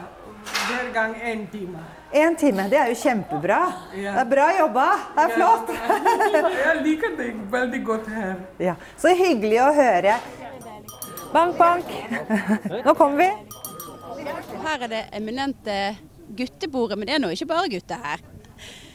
Hver 0.44 0.92
gang 0.94 1.14
én 1.16 1.44
time. 1.50 1.82
Én 2.14 2.36
time, 2.38 2.68
Det 2.70 2.78
er 2.78 2.88
jo 2.92 2.94
kjempebra. 3.00 3.58
Ja. 3.96 4.12
Det 4.14 4.20
er 4.22 4.30
bra 4.30 4.46
jobba. 4.58 4.86
Det 5.16 5.24
er 5.24 5.34
flott. 5.34 5.72
Jeg 6.66 6.82
liker 6.84 7.16
det 7.18 7.28
veldig 7.50 7.80
godt 7.84 8.08
her. 8.14 8.34
Ja, 8.62 8.74
Så 8.96 9.14
hyggelig 9.18 9.60
å 9.64 9.70
høre. 9.74 10.18
Bank, 11.34 11.56
bank. 11.58 11.88
Nå 12.84 12.94
kommer 12.94 13.18
vi. 13.24 13.30
Her 14.64 14.84
er 14.86 14.92
det 14.92 15.02
eminente 15.18 15.78
guttebordet, 16.38 16.98
men 16.98 17.08
det 17.08 17.16
er 17.16 17.22
nå 17.24 17.32
ikke 17.34 17.48
bare 17.50 17.70
gutter 17.72 18.00
her. 18.04 18.22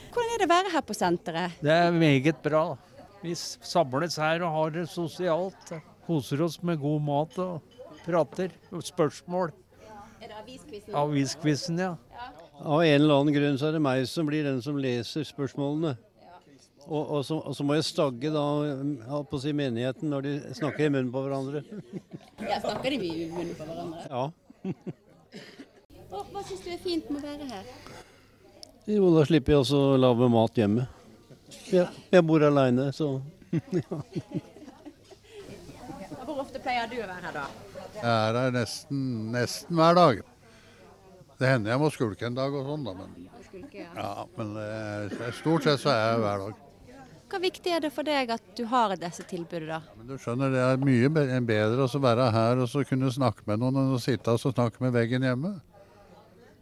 Hvordan 0.09 0.31
er 0.33 0.41
det 0.41 0.47
å 0.47 0.53
være 0.53 0.71
her 0.73 0.85
på 0.87 0.95
senteret? 0.97 1.59
Det 1.61 1.73
er 1.75 1.91
meget 1.93 2.39
bra. 2.43 2.63
Vi 3.21 3.35
samles 3.35 4.15
her 4.17 4.45
og 4.47 4.55
har 4.55 4.71
det 4.77 4.85
sosialt. 4.89 5.73
Koser 6.07 6.41
oss 6.47 6.57
med 6.65 6.79
god 6.81 7.03
mat 7.05 7.35
og 7.43 7.59
prater. 8.05 8.55
Spørsmål. 8.71 9.51
Er 10.19 10.27
det? 10.27 10.93
Aviskvissen, 10.93 11.79
ja. 11.79 11.95
ja. 12.11 12.27
Av 12.59 12.83
en 12.83 13.01
eller 13.01 13.21
annen 13.21 13.33
grunn 13.33 13.57
så 13.59 13.69
er 13.69 13.77
det 13.77 13.83
meg 13.83 14.03
som 14.09 14.27
blir 14.27 14.43
den 14.43 14.61
som 14.63 14.77
leser 14.79 15.23
spørsmålene. 15.27 15.95
Og, 16.89 17.03
og, 17.03 17.25
så, 17.25 17.37
og, 17.37 17.53
så, 17.55 17.63
må 17.63 17.75
jeg 17.77 17.85
stagge 17.85 18.31
da, 18.33 18.43
på 19.29 19.37
å 19.37 19.41
si 19.43 19.51
menigheten 19.53 20.09
når 20.09 20.25
de 20.25 20.31
snakker 20.57 20.87
i 20.87 20.89
munnen 20.89 21.11
på 21.13 21.21
hverandre. 21.21 21.61
Ja, 22.41 22.57
Snakker 22.63 22.95
de 22.95 22.97
i 23.05 23.27
munnen 23.29 23.53
på 23.55 23.67
hverandre? 23.67 24.05
Ja. 24.09 24.23
og, 26.09 26.23
hva 26.33 26.43
syns 26.47 26.65
du 26.65 26.71
er 26.73 26.81
fint 26.81 27.11
med 27.13 27.21
å 27.21 27.27
være 27.27 27.49
her? 27.51 27.69
Jo, 28.89 29.11
da 29.13 29.27
slipper 29.29 29.53
jeg 29.53 29.61
også 29.67 29.83
å 29.91 29.97
lage 30.01 30.31
mat 30.33 30.57
hjemme. 30.57 30.87
Jeg, 31.69 31.85
jeg 32.09 32.25
bor 32.25 32.45
aleine, 32.47 32.89
så 32.95 33.19
ja. 33.83 34.01
Hvor 36.25 36.41
ofte 36.41 36.61
pleier 36.61 36.89
du 36.89 36.97
å 36.97 37.05
være 37.05 37.21
her 37.27 37.37
da? 37.37 37.47
Jeg 37.99 38.09
er 38.09 38.37
her 38.39 38.53
nesten, 38.55 39.01
nesten 39.33 39.75
hver 39.79 39.97
dag. 39.97 40.23
Det 41.39 41.47
hender 41.47 41.71
jeg 41.73 41.81
må 41.81 41.89
skulke 41.91 42.27
en 42.27 42.35
dag 42.35 42.55
og 42.55 42.65
sånn, 42.67 42.87
da. 42.87 42.95
Men, 42.95 43.29
ja, 43.75 44.09
men 44.37 44.57
eh, 44.63 45.29
stort 45.39 45.67
sett 45.67 45.83
så 45.83 45.91
er 45.93 46.01
jeg 46.01 46.23
hver 46.25 46.43
dag. 46.45 46.65
Hva 47.29 47.37
viktig 47.43 47.73
er 47.75 47.83
det 47.83 47.91
for 47.93 48.07
deg 48.07 48.31
at 48.33 48.45
du 48.57 48.63
har 48.71 48.95
disse 48.97 49.23
tilbudene, 49.29 49.77
da? 49.77 49.97
Men 49.99 50.09
du 50.09 50.15
skjønner, 50.17 50.49
Det 50.49 50.61
er 50.65 50.79
mye 50.81 51.41
bedre 51.45 51.85
å 51.85 52.01
være 52.01 52.29
her 52.33 52.63
og 52.63 52.71
så 52.71 52.81
kunne 52.89 53.11
snakke 53.13 53.45
med 53.45 53.61
noen 53.61 53.77
enn 53.83 53.93
å 53.93 54.01
sitte 54.01 54.33
og 54.33 54.41
snakke 54.41 54.81
med 54.81 54.95
veggen 54.95 55.27
hjemme. 55.27 55.59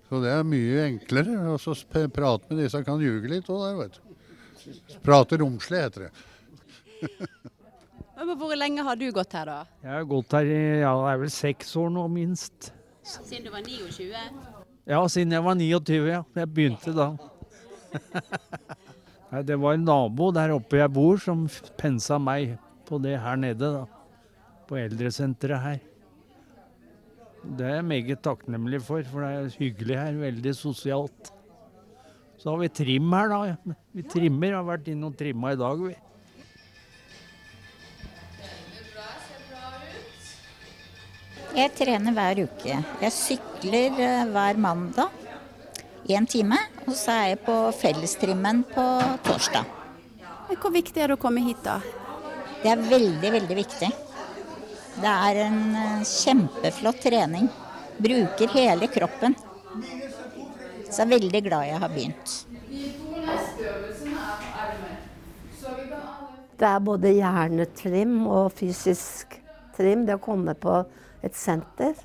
Så 0.09 0.19
det 0.23 0.33
er 0.33 0.43
mye 0.47 0.83
enklere. 0.89 1.37
Og 1.53 1.61
så 1.63 1.75
prate 2.11 2.51
med 2.51 2.63
disse 2.63 2.83
kan 2.83 2.99
ljuge 3.03 3.31
litt 3.31 3.47
òg 3.51 3.63
der, 3.63 3.79
vet 3.79 3.97
du. 3.97 4.99
Prate 5.05 5.39
romslig, 5.39 5.85
heter 5.85 6.07
det. 6.07 6.11
Hvor 8.17 8.55
lenge 8.57 8.81
har 8.81 8.97
du 8.97 9.11
gått 9.13 9.33
her, 9.37 9.45
da? 9.45 9.57
Jeg 9.83 9.93
har 9.93 10.05
gått 10.09 10.33
her 10.33 10.47
i 10.49 10.61
ja, 10.81 10.91
det 10.97 11.09
er 11.11 11.19
vel 11.21 11.33
seks 11.33 11.75
år 11.77 11.91
nå, 11.93 12.07
minst. 12.09 12.71
Siden 13.05 13.45
du 13.45 13.51
var 13.53 13.61
29? 13.61 14.23
Ja, 14.89 15.01
siden 15.11 15.35
jeg 15.35 15.43
var 15.45 15.57
29. 15.59 15.99
ja. 16.09 16.23
Jeg 16.39 16.49
begynte 16.55 16.93
da. 16.97 17.11
det 19.49 19.59
var 19.61 19.77
en 19.77 19.85
nabo 19.85 20.31
der 20.33 20.55
oppe 20.55 20.79
jeg 20.81 20.93
bor 20.95 21.21
som 21.21 21.45
pensa 21.77 22.17
meg 22.17 22.57
på 22.89 22.97
det 23.03 23.19
her 23.21 23.37
nede, 23.37 23.69
da. 23.77 23.85
På 24.67 24.79
eldresenteret 24.81 25.63
her. 25.63 25.77
Det 27.47 27.63
er 27.67 27.77
jeg 27.77 27.87
meget 27.87 28.23
takknemlig 28.25 28.81
for, 28.83 29.05
for 29.11 29.23
det 29.23 29.29
er 29.29 29.61
hyggelig 29.61 30.01
her. 30.01 30.17
Veldig 30.25 30.55
sosialt. 30.57 31.31
Så 32.41 32.49
har 32.49 32.65
vi 32.65 32.73
trim 32.81 33.13
her, 33.13 33.29
da. 33.29 33.75
Vi 33.93 34.09
trimmer. 34.09 34.57
Har 34.57 34.67
vært 34.73 34.89
inne 34.89 35.11
og 35.11 35.15
trimma 35.21 35.53
i 35.53 35.61
dag, 35.61 35.85
vi. 35.85 35.95
Jeg 41.57 41.71
trener 41.73 42.13
hver 42.13 42.43
uke. 42.45 42.73
Jeg 43.01 43.13
sykler 43.15 43.95
eh, 43.97 44.27
hver 44.29 44.59
mandag 44.61 45.09
i 46.05 46.13
en 46.13 46.27
time. 46.29 46.59
Og 46.85 46.93
så 46.93 47.15
er 47.15 47.31
jeg 47.31 47.39
på 47.47 47.55
fellestrimmen 47.73 48.59
på 48.69 48.83
torsdag. 49.25 49.65
Hvor 50.51 50.69
viktig 50.75 51.01
er 51.01 51.09
det 51.09 51.15
å 51.17 51.21
komme 51.21 51.41
hit, 51.41 51.63
da? 51.65 51.79
Det 52.61 52.69
er 52.69 52.83
veldig, 52.91 53.31
veldig 53.39 53.57
viktig. 53.57 53.89
Det 55.01 55.15
er 55.15 55.39
en 55.47 55.57
eh, 55.81 56.03
kjempeflott 56.05 57.01
trening. 57.07 57.49
Bruker 58.05 58.53
hele 58.53 58.91
kroppen. 58.93 59.33
Så 60.85 61.01
jeg 61.01 61.07
er 61.07 61.11
veldig 61.15 61.41
glad 61.49 61.71
jeg 61.71 61.81
har 61.81 61.95
begynt. 61.95 62.37
Det 66.57 66.69
er 66.69 66.85
både 66.85 67.17
hjernetrim 67.17 68.15
og 68.29 68.53
fysisk 68.61 69.39
trim, 69.73 70.05
det 70.05 70.19
å 70.19 70.21
komme 70.21 70.53
på 70.53 70.83
et 71.27 71.37
senter 71.37 71.97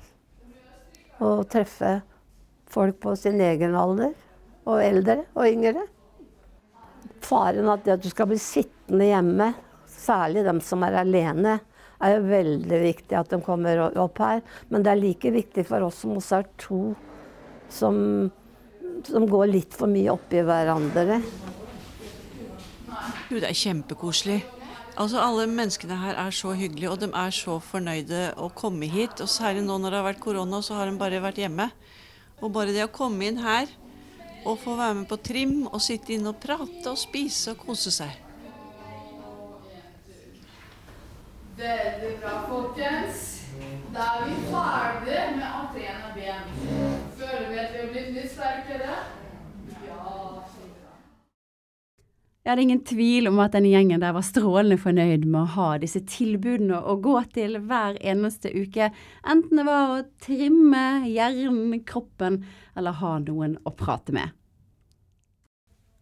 og 1.23 1.45
treffe 1.51 1.97
folk 2.73 2.99
på 3.03 3.13
sin 3.19 3.41
egen 3.43 3.75
alder, 3.77 4.13
og 4.63 4.79
eldre 4.81 5.23
og 5.35 5.45
yngre. 5.47 5.83
Faren 7.23 7.69
at, 7.71 7.83
det 7.85 7.97
at 7.97 8.03
du 8.03 8.09
skal 8.11 8.29
bli 8.31 8.39
sittende 8.41 9.07
hjemme, 9.07 9.51
særlig 9.87 10.43
dem 10.47 10.59
som 10.63 10.83
er 10.87 10.97
alene, 11.03 11.59
er 12.03 12.17
jo 12.17 12.23
veldig 12.27 12.79
viktig 12.83 13.15
at 13.15 13.31
de 13.31 13.39
kommer 13.43 13.79
opp 13.87 14.19
her. 14.23 14.41
Men 14.71 14.83
det 14.83 14.91
er 14.91 14.99
like 14.99 15.31
viktig 15.31 15.65
for 15.67 15.85
oss 15.87 16.01
som 16.03 16.17
også 16.17 16.41
er 16.41 16.49
to 16.59 16.81
som, 17.71 17.95
som 19.07 19.27
går 19.29 19.47
litt 19.51 19.77
for 19.77 19.91
mye 19.91 20.11
oppi 20.13 20.43
hverandre. 20.43 21.21
Jo, 23.31 23.39
det 23.39 23.47
er 23.49 23.57
kjempekoselig. 23.57 24.41
Altså, 24.93 25.17
Alle 25.17 25.47
menneskene 25.49 25.95
her 25.97 26.17
er 26.21 26.29
så 26.29 26.53
hyggelige, 26.53 26.89
og 26.91 26.99
de 27.01 27.09
er 27.17 27.31
så 27.33 27.57
fornøyde 27.59 28.33
å 28.37 28.49
komme 28.53 28.85
hit. 28.85 29.21
Og 29.23 29.29
særlig 29.29 29.63
nå 29.65 29.79
når 29.81 29.89
det 29.89 29.99
har 29.99 30.09
vært 30.11 30.21
korona, 30.21 30.61
så 30.61 30.77
har 30.77 30.89
de 30.89 30.99
bare 31.01 31.21
vært 31.23 31.41
hjemme. 31.41 31.69
Og 32.41 32.53
bare 32.53 32.75
det 32.75 32.85
å 32.85 32.91
komme 32.93 33.25
inn 33.25 33.39
her 33.41 33.71
og 34.43 34.59
få 34.59 34.75
være 34.75 34.97
med 34.99 35.07
på 35.07 35.17
trim 35.23 35.55
og 35.69 35.79
sitte 35.81 36.13
inne 36.13 36.33
og 36.33 36.41
prate 36.43 36.91
og 36.91 36.99
spise 36.99 37.53
og 37.53 37.63
kose 37.63 37.93
seg. 37.95 38.19
Veldig 41.57 42.13
bra, 42.21 42.35
folkens. 42.49 43.29
Da 43.93 44.07
er 44.17 44.23
vi 44.27 44.37
ferdige 44.49 45.25
med 45.37 45.47
entreen 45.47 46.05
av 46.09 46.17
ben. 46.17 46.55
Føler 47.17 47.49
vi 47.49 47.61
at 47.63 47.73
vi 47.73 47.81
har 47.81 47.91
blitt 47.93 48.15
litt 48.17 48.33
sterkere? 48.33 48.97
Ja. 49.87 50.33
Det 52.43 52.51
er 52.51 52.59
ingen 52.59 52.81
tvil 52.83 53.29
om 53.29 53.37
at 53.39 53.53
denne 53.55 53.69
gjengen 53.71 54.01
der 54.03 54.11
var 54.11 54.25
strålende 54.27 54.75
fornøyd 54.75 55.23
med 55.23 55.45
å 55.45 55.51
ha 55.53 55.67
disse 55.79 56.01
tilbudene 56.11 56.75
å 56.75 56.97
gå 56.99 57.15
til 57.31 57.55
hver 57.69 57.95
eneste 58.03 58.51
uke. 58.51 58.89
Enten 59.23 59.61
det 59.61 59.63
var 59.63 59.93
å 59.93 60.01
trimme 60.25 60.81
hjernen, 61.07 61.77
kroppen, 61.87 62.41
eller 62.75 62.99
ha 62.99 63.13
noen 63.23 63.55
å 63.63 63.71
prate 63.79 64.11
med. 64.15 64.35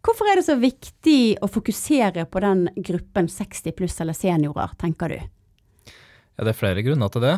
Hvorfor 0.02 0.26
er 0.26 0.40
det 0.40 0.48
så 0.48 0.58
viktig 0.58 1.38
å 1.46 1.46
fokusere 1.46 2.26
på 2.26 2.42
den 2.42 2.66
gruppen 2.90 3.30
60 3.30 3.78
pluss 3.78 4.00
eller 4.02 4.18
seniorer, 4.18 4.74
tenker 4.82 5.14
du? 5.14 5.20
Ja, 5.22 6.42
det 6.42 6.56
er 6.56 6.58
flere 6.58 6.82
grunner 6.82 7.12
til 7.14 7.22
det, 7.22 7.36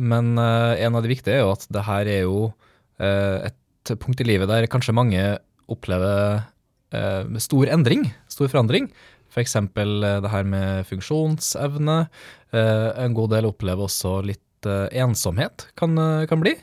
men 0.00 0.32
uh, 0.40 0.72
en 0.80 0.96
av 0.96 1.04
de 1.04 1.12
viktige 1.12 1.36
er 1.36 1.44
jo 1.44 1.52
at 1.52 1.68
det 1.68 1.84
her 1.84 2.08
er 2.08 2.24
jo 2.24 2.38
uh, 2.48 3.50
et 3.50 3.96
punkt 4.00 4.24
i 4.24 4.30
livet 4.32 4.48
der 4.48 4.72
kanskje 4.72 4.96
mange 4.96 5.34
opplever 5.68 6.46
stor 7.42 7.70
endring, 7.72 8.08
stor 8.32 8.50
forandring. 8.52 8.90
F.eks. 9.32 9.56
For 9.58 10.20
det 10.24 10.32
her 10.32 10.46
med 10.48 10.86
funksjonsevne. 10.88 11.96
en 12.56 13.16
god 13.16 13.30
del 13.34 13.48
opplever 13.50 13.84
også 13.84 14.20
litt 14.24 14.68
ensomhet, 14.96 15.68
kan, 15.76 15.92
kan 16.26 16.40
bli. 16.40 16.54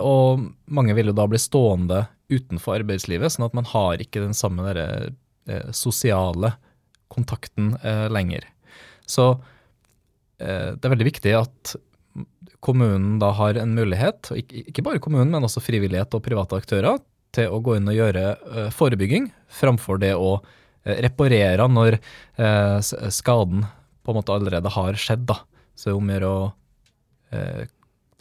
og 0.00 0.46
mange 0.66 0.94
vil 0.96 1.10
jo 1.12 1.16
da 1.16 1.26
bli 1.28 1.38
stående 1.38 2.06
utenfor 2.32 2.80
arbeidslivet, 2.80 3.32
sånn 3.32 3.46
at 3.46 3.56
man 3.56 3.68
har 3.70 4.02
ikke 4.02 4.24
den 4.24 4.36
samme 4.36 4.66
der, 4.66 5.12
eh, 5.48 5.70
sosiale 5.72 6.56
kontakten 7.12 7.74
eh, 7.82 8.06
lenger. 8.10 8.46
Så 9.06 9.36
eh, 10.40 10.74
det 10.74 10.82
er 10.82 10.94
veldig 10.94 11.10
viktig 11.10 11.34
at 11.38 11.76
kommunen 12.64 13.20
da 13.22 13.30
har 13.36 13.58
en 13.60 13.76
mulighet, 13.76 14.32
ikke, 14.34 14.82
bare 14.82 15.02
kommunen, 15.02 15.30
men 15.34 15.46
også 15.46 15.62
frivillighet 15.62 16.16
og 16.16 16.24
private 16.24 16.58
aktører, 16.58 16.98
til 17.36 17.52
å 17.52 17.62
gå 17.64 17.76
inn 17.76 17.90
og 17.90 17.96
gjøre 17.96 18.26
eh, 18.34 18.68
forebygging 18.74 19.30
framfor 19.52 20.00
det 20.02 20.14
å 20.16 20.36
eh, 20.38 21.00
reparere 21.04 21.68
når 21.70 21.98
eh, 21.98 22.78
skaden 22.82 23.66
på 24.06 24.12
en 24.12 24.20
måte 24.20 24.34
allerede 24.34 24.72
har 24.72 24.98
skjedd. 25.00 25.26
da. 25.28 25.40
Så 25.74 25.90
det 25.90 25.94
er 25.94 25.98
om 25.98 26.10
å 26.10 26.16
gjøre 26.16 26.30
å 26.30 26.46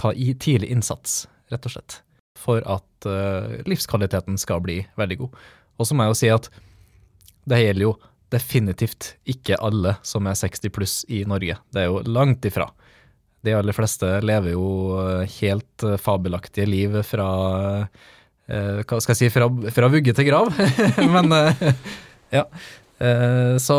ta 0.02 0.10
i 0.18 0.32
tidlig 0.42 0.72
innsats, 0.74 1.28
rett 1.54 1.68
og 1.70 1.76
slett 1.76 2.00
for 2.42 2.66
at 2.68 3.06
livskvaliteten 3.70 4.36
skal 4.42 4.64
bli 4.66 4.80
veldig 4.98 5.18
god. 5.20 5.36
Og 5.78 5.88
så 5.88 5.96
må 5.96 6.04
jeg 6.04 6.12
jo 6.12 6.18
si 6.20 6.32
at 6.34 6.50
det 7.48 7.60
gjelder 7.62 7.86
jo 7.86 7.94
definitivt 8.34 9.12
ikke 9.30 9.62
alle 9.62 9.94
som 10.04 10.26
er 10.28 10.36
60 10.36 10.74
pluss 10.74 10.98
i 11.06 11.22
Norge. 11.30 11.60
Det 11.70 11.84
er 11.84 11.88
jo 11.94 12.02
langt 12.10 12.50
ifra. 12.50 12.66
De 13.46 13.54
aller 13.56 13.78
fleste 13.78 14.10
lever 14.26 14.58
jo 14.58 14.66
helt 15.38 15.88
fabelaktige 16.02 16.66
liv 16.68 16.98
fra 17.06 17.30
Hva 18.46 19.00
skal 19.02 19.16
jeg 19.16 19.20
si 19.24 19.30
fra, 19.34 19.48
fra 19.74 19.88
vugge 19.90 20.14
til 20.14 20.28
grav. 20.28 20.52
Men 21.16 21.34
ja. 22.30 22.44
så 23.58 23.78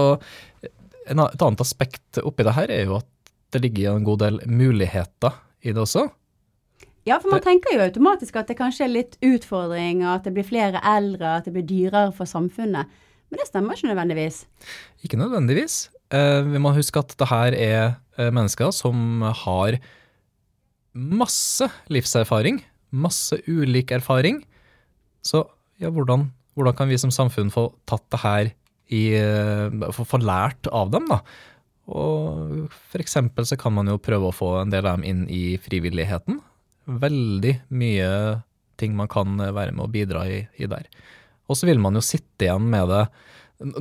en, 1.06 1.22
et 1.22 1.44
annet 1.46 1.62
aspekt 1.62 2.18
oppi 2.18 2.46
det 2.46 2.56
her 2.56 2.72
er 2.74 2.88
jo 2.88 2.96
at 2.98 3.06
det 3.54 3.62
ligger 3.62 3.94
en 3.94 4.06
god 4.06 4.24
del 4.24 4.40
muligheter 4.50 5.38
i 5.62 5.70
det 5.70 5.84
også. 5.84 6.08
Ja, 7.06 7.20
for 7.22 7.30
man 7.30 7.42
tenker 7.44 7.76
jo 7.76 7.84
automatisk 7.84 8.34
at 8.40 8.48
det 8.50 8.56
kanskje 8.58 8.88
er 8.88 8.90
litt 8.90 9.14
utfordringer, 9.22 10.16
at 10.16 10.24
det 10.26 10.32
blir 10.34 10.46
flere 10.46 10.80
eldre, 10.82 11.36
at 11.38 11.46
det 11.46 11.54
blir 11.54 11.66
dyrere 11.66 12.10
for 12.14 12.26
samfunnet. 12.26 12.90
Men 13.30 13.40
det 13.40 13.46
stemmer 13.46 13.78
ikke 13.78 13.92
nødvendigvis. 13.92 14.40
Ikke 15.06 15.20
nødvendigvis. 15.20 15.76
Eh, 16.14 16.40
vi 16.46 16.62
må 16.62 16.74
huske 16.74 17.02
at 17.02 17.14
det 17.18 17.28
her 17.30 17.54
er 17.54 17.80
eh, 18.18 18.32
mennesker 18.34 18.74
som 18.74 19.22
har 19.22 19.78
masse 20.96 21.68
livserfaring, 21.92 22.60
masse 22.90 23.38
ulik 23.46 23.94
erfaring. 23.94 24.42
Så 25.26 25.42
ja, 25.82 25.90
hvordan, 25.92 26.28
hvordan 26.56 26.78
kan 26.78 26.90
vi 26.90 26.98
som 27.00 27.12
samfunn 27.14 27.52
få 27.52 27.68
tatt 27.88 28.06
det 28.14 28.22
her 28.22 28.50
i 28.94 29.02
eh, 29.18 29.92
Få, 29.92 30.20
lært 30.22 30.68
av 30.70 30.92
dem, 30.94 31.08
da? 31.10 31.20
Og 31.86 32.70
eksempel 32.98 33.46
så 33.46 33.58
kan 33.58 33.74
man 33.74 33.90
jo 33.90 33.98
prøve 34.02 34.30
å 34.30 34.34
få 34.34 34.52
en 34.60 34.72
del 34.72 34.86
av 34.86 34.98
dem 34.98 35.06
inn 35.06 35.24
i 35.30 35.58
frivilligheten 35.62 36.40
veldig 36.86 37.52
mye 37.74 38.10
ting 38.78 38.94
man 38.96 39.10
kan 39.10 39.38
være 39.40 39.74
med 39.74 39.84
å 39.86 39.90
bidra 39.90 40.26
i, 40.30 40.40
i 40.58 40.68
der. 40.70 40.86
Og 41.50 41.58
så 41.58 41.68
vil 41.68 41.80
man 41.82 41.96
jo 41.96 42.04
sitte 42.04 42.46
igjen 42.46 42.68
med 42.70 42.90
det 42.92 43.04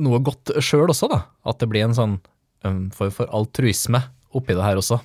noe 0.02 0.22
godt 0.24 0.54
sjøl 0.64 0.88
også, 0.88 1.08
da. 1.12 1.20
At 1.46 1.60
det 1.60 1.68
blir 1.70 1.86
en 1.86 1.96
sånn 1.96 2.16
form 2.96 3.12
for 3.14 3.30
altruisme 3.34 4.00
oppi 4.36 4.56
det 4.56 4.64
her 4.64 4.80
også. 4.80 4.98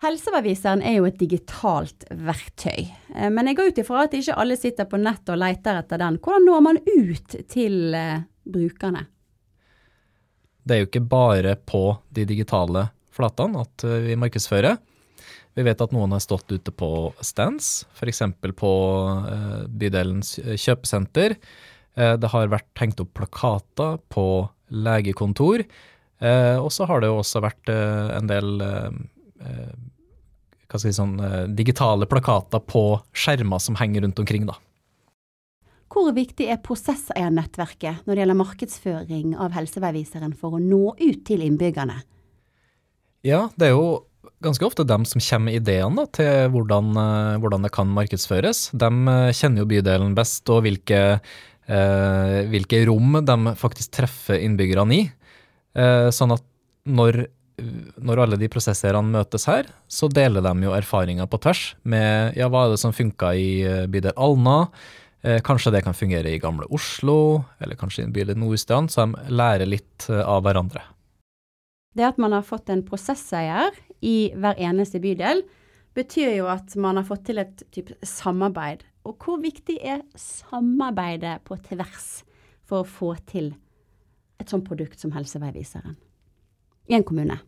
Helsebeviseren 0.00 0.80
er 0.86 0.96
jo 0.96 1.06
et 1.08 1.18
digitalt 1.20 2.06
verktøy, 2.08 2.86
eh, 2.88 3.30
men 3.32 3.50
jeg 3.50 3.58
går 3.58 3.72
ut 3.72 3.80
ifra 3.82 4.04
at 4.06 4.16
ikke 4.16 4.36
alle 4.40 4.56
sitter 4.56 4.88
på 4.88 5.00
nett 5.00 5.28
og 5.28 5.40
leter 5.42 5.82
etter 5.82 6.00
den. 6.00 6.16
Hvordan 6.24 6.46
når 6.48 6.62
man 6.64 6.80
ut 6.88 7.36
til 7.52 7.96
uh, 7.96 8.22
brukerne? 8.48 9.04
Det 10.64 10.76
er 10.76 10.82
jo 10.82 10.88
ikke 10.88 11.04
bare 11.04 11.56
på 11.68 11.82
de 12.16 12.24
digitale 12.28 12.88
flatene 13.12 13.60
at 13.66 13.84
uh, 13.84 13.98
vi 14.06 14.16
markedsfører. 14.16 14.80
Vi 15.58 15.66
vet 15.66 15.82
at 15.82 15.92
noen 15.94 16.14
har 16.14 16.22
stått 16.22 16.52
ute 16.52 16.72
på 16.72 17.10
stands, 17.26 17.84
f.eks. 17.98 18.22
på 18.56 18.72
eh, 19.28 19.62
bydelens 19.66 20.36
kjøpesenter. 20.38 21.34
Eh, 21.98 22.14
det 22.20 22.30
har 22.30 22.52
vært 22.52 22.70
hengt 22.80 23.02
opp 23.02 23.12
plakater 23.18 23.98
på 24.14 24.26
legekontor. 24.70 25.64
Eh, 26.20 26.56
og 26.60 26.70
så 26.72 26.86
har 26.86 27.02
det 27.02 27.10
jo 27.10 27.18
også 27.20 27.42
vært 27.42 27.72
en 27.72 28.30
del 28.30 28.62
hva 29.40 30.78
skal 30.78 30.82
si, 30.84 30.92
sånn, 30.94 31.16
digitale 31.56 32.06
plakater 32.06 32.62
på 32.62 32.84
skjermer 33.16 33.58
som 33.62 33.78
henger 33.80 34.04
rundt 34.04 34.20
omkring. 34.22 34.44
da. 34.46 34.58
Hvor 35.90 36.12
viktig 36.14 36.46
er 36.46 36.60
prosesseiernettverket 36.62 38.04
når 38.06 38.14
det 38.14 38.22
gjelder 38.22 38.38
markedsføring 38.38 39.32
av 39.42 39.56
helseveiviseren 39.56 40.36
for 40.38 40.54
å 40.54 40.62
nå 40.62 40.94
ut 41.00 41.24
til 41.26 41.42
innbyggerne? 41.42 41.96
Ja, 43.26 43.48
det 43.58 43.68
er 43.68 43.74
jo 43.74 44.04
ganske 44.44 44.64
ofte 44.64 44.86
dem 44.86 45.04
som 45.08 45.20
kommer 45.20 45.50
med 45.50 45.58
ideene 45.58 46.06
til 46.14 46.52
hvordan, 46.54 46.92
eh, 46.94 47.38
hvordan, 47.42 47.66
det 47.66 47.72
kan 47.74 47.90
markedsføres. 47.90 48.70
De 48.70 48.86
eh, 48.88 49.32
kjenner 49.34 49.64
jo 49.64 49.70
bydelen 49.72 50.14
best, 50.14 50.46
og 50.48 50.62
hvilke, 50.64 51.02
eh, 51.66 52.38
hvilke 52.54 52.84
rom 52.88 53.18
de 53.26 53.56
faktisk 53.58 53.92
treffer 53.98 54.38
innbyggerne 54.38 54.94
i. 54.94 55.02
Eh, 55.74 56.08
sånn 56.14 56.38
at 56.38 56.46
når, 56.86 57.26
når 58.00 58.24
alle 58.24 58.38
de 58.40 58.48
prosesserene 58.52 59.12
møtes 59.12 59.46
her, 59.50 59.68
så 59.90 60.08
deler 60.12 60.44
de 60.44 60.66
jo 60.66 60.74
erfaringer 60.76 61.28
på 61.30 61.40
tvers 61.42 61.62
med 61.82 62.38
ja, 62.38 62.48
hva 62.50 62.66
er 62.66 62.74
det 62.74 62.80
som 62.82 62.94
funka 62.96 63.34
i 63.36 63.50
eh, 63.66 63.86
bydel 63.90 64.16
Alna. 64.16 64.58
Eh, 65.22 65.40
kanskje 65.44 65.74
det 65.74 65.84
kan 65.86 65.96
fungere 65.96 66.32
i 66.32 66.40
gamle 66.42 66.68
Oslo, 66.72 67.44
eller 67.60 67.78
kanskje 67.80 68.06
i 68.06 68.12
bydel 68.14 68.38
Nordstrand, 68.40 68.92
så 68.92 69.06
de 69.06 69.36
lærer 69.36 69.68
litt 69.68 70.08
av 70.10 70.42
hverandre. 70.46 70.84
Det 71.96 72.06
at 72.06 72.20
man 72.22 72.32
har 72.32 72.46
fått 72.46 72.70
en 72.70 72.84
prosesseier 72.86 73.74
i 74.06 74.30
hver 74.38 74.60
eneste 74.62 75.00
bydel, 75.02 75.42
betyr 75.96 76.36
jo 76.36 76.46
at 76.50 76.76
man 76.78 77.00
har 77.00 77.06
fått 77.08 77.26
til 77.28 77.42
et 77.42 77.64
type 77.74 77.96
samarbeid. 78.06 78.84
Og 79.08 79.16
hvor 79.24 79.40
viktig 79.42 79.78
er 79.82 80.04
samarbeidet 80.18 81.40
på 81.48 81.58
tvers 81.66 82.22
for 82.68 82.84
å 82.84 82.88
få 82.88 83.14
til 83.28 83.52
et 84.40 84.52
sånt 84.52 84.66
produkt 84.68 85.00
som 85.00 85.12
Helseveiviseren 85.16 85.96
i 86.90 86.96
en 86.96 87.06
kommune? 87.06 87.40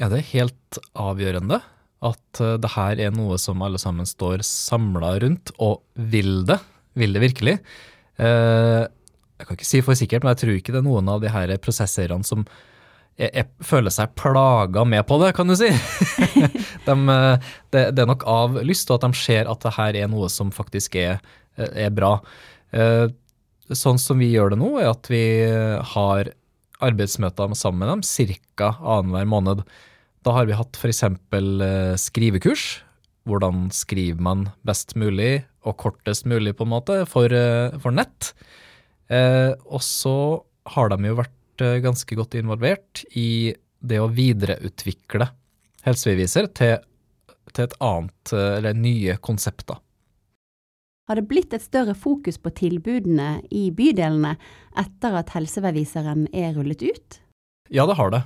Ja, 0.00 0.10
det 0.10 0.20
er 0.20 0.30
helt 0.32 0.78
avgjørende 0.98 1.60
at 2.04 2.40
uh, 2.42 2.56
det 2.60 2.72
her 2.74 3.00
er 3.00 3.14
noe 3.14 3.38
som 3.40 3.62
alle 3.64 3.80
sammen 3.80 4.08
står 4.08 4.42
samla 4.44 5.14
rundt, 5.22 5.54
og 5.62 5.84
vil 5.94 6.42
det. 6.48 6.58
Vil 6.98 7.16
det 7.16 7.22
virkelig. 7.22 7.58
Uh, 8.20 8.84
jeg 9.38 9.48
kan 9.48 9.58
ikke 9.58 9.68
si 9.68 9.80
for 9.84 9.98
sikkert, 9.98 10.24
men 10.24 10.34
jeg 10.34 10.42
tror 10.42 10.58
ikke 10.58 10.74
det 10.74 10.80
er 10.82 10.86
noen 10.86 11.10
av 11.10 11.22
de 11.22 11.32
her 11.32 11.50
prosesseierne 11.62 12.26
som 12.26 12.44
jeg, 13.18 13.30
jeg 13.30 13.66
føler 13.66 13.94
seg 13.94 14.14
plaga 14.18 14.84
med 14.88 15.04
på 15.06 15.18
det, 15.22 15.32
kan 15.36 15.50
du 15.50 15.54
si. 15.58 15.70
de, 16.86 16.94
eh, 16.94 17.50
det, 17.74 17.82
det 17.94 18.02
er 18.02 18.08
nok 18.10 18.24
av 18.30 18.56
lyst, 18.66 18.90
og 18.90 18.98
at 18.98 19.06
de 19.06 19.20
ser 19.20 19.50
at 19.50 19.62
det 19.62 19.74
her 19.76 19.98
er 20.02 20.08
noe 20.10 20.30
som 20.32 20.50
faktisk 20.54 20.96
er, 20.98 21.20
er 21.56 21.92
bra. 21.94 22.16
Eh, 22.74 23.06
sånn 23.74 24.00
som 24.02 24.18
vi 24.22 24.32
gjør 24.32 24.54
det 24.54 24.60
nå, 24.62 24.72
er 24.82 24.90
at 24.90 25.10
vi 25.12 25.24
har 25.94 26.32
arbeidsmøter 26.84 27.54
sammen 27.58 27.84
med 27.84 27.92
dem 27.92 28.38
ca. 28.56 28.74
annenhver 28.80 29.28
måned. 29.28 29.64
Da 30.24 30.34
har 30.36 30.48
vi 30.48 30.56
hatt 30.56 30.78
f.eks. 30.80 31.04
skrivekurs. 32.00 32.66
Hvordan 33.24 33.70
skriver 33.72 34.20
man 34.20 34.48
best 34.68 34.94
mulig 35.00 35.44
og 35.64 35.78
kortest 35.80 36.26
mulig, 36.28 36.52
på 36.56 36.66
en 36.66 36.74
måte, 36.74 36.96
for, 37.08 37.32
for 37.80 37.96
nett. 37.96 38.34
Eh, 39.08 39.52
og 39.64 39.80
så 39.84 40.16
har 40.74 40.92
de 40.92 41.08
jo 41.08 41.16
vært 41.20 41.64
ganske 41.84 42.18
godt 42.18 42.36
involvert 42.40 43.04
i 43.16 43.54
det 43.84 44.00
å 44.00 44.10
videreutvikle 44.12 45.28
helsebeviser 45.84 46.48
til, 46.56 46.78
til 47.52 47.66
et 47.66 47.76
annet, 47.84 48.32
eller 48.32 48.76
nye 48.76 49.16
konsepter. 49.24 49.78
Har 51.04 51.20
det 51.20 51.26
blitt 51.28 51.52
et 51.52 51.64
større 51.64 51.92
fokus 51.96 52.38
på 52.40 52.52
tilbudene 52.56 53.42
i 53.52 53.66
bydelene 53.76 54.38
etter 54.80 55.18
at 55.20 55.34
helseveiviseren 55.34 56.30
er 56.32 56.54
rullet 56.56 56.80
ut? 56.80 57.18
Ja, 57.68 57.84
det 57.84 57.98
har 57.98 58.12
det. 58.14 58.22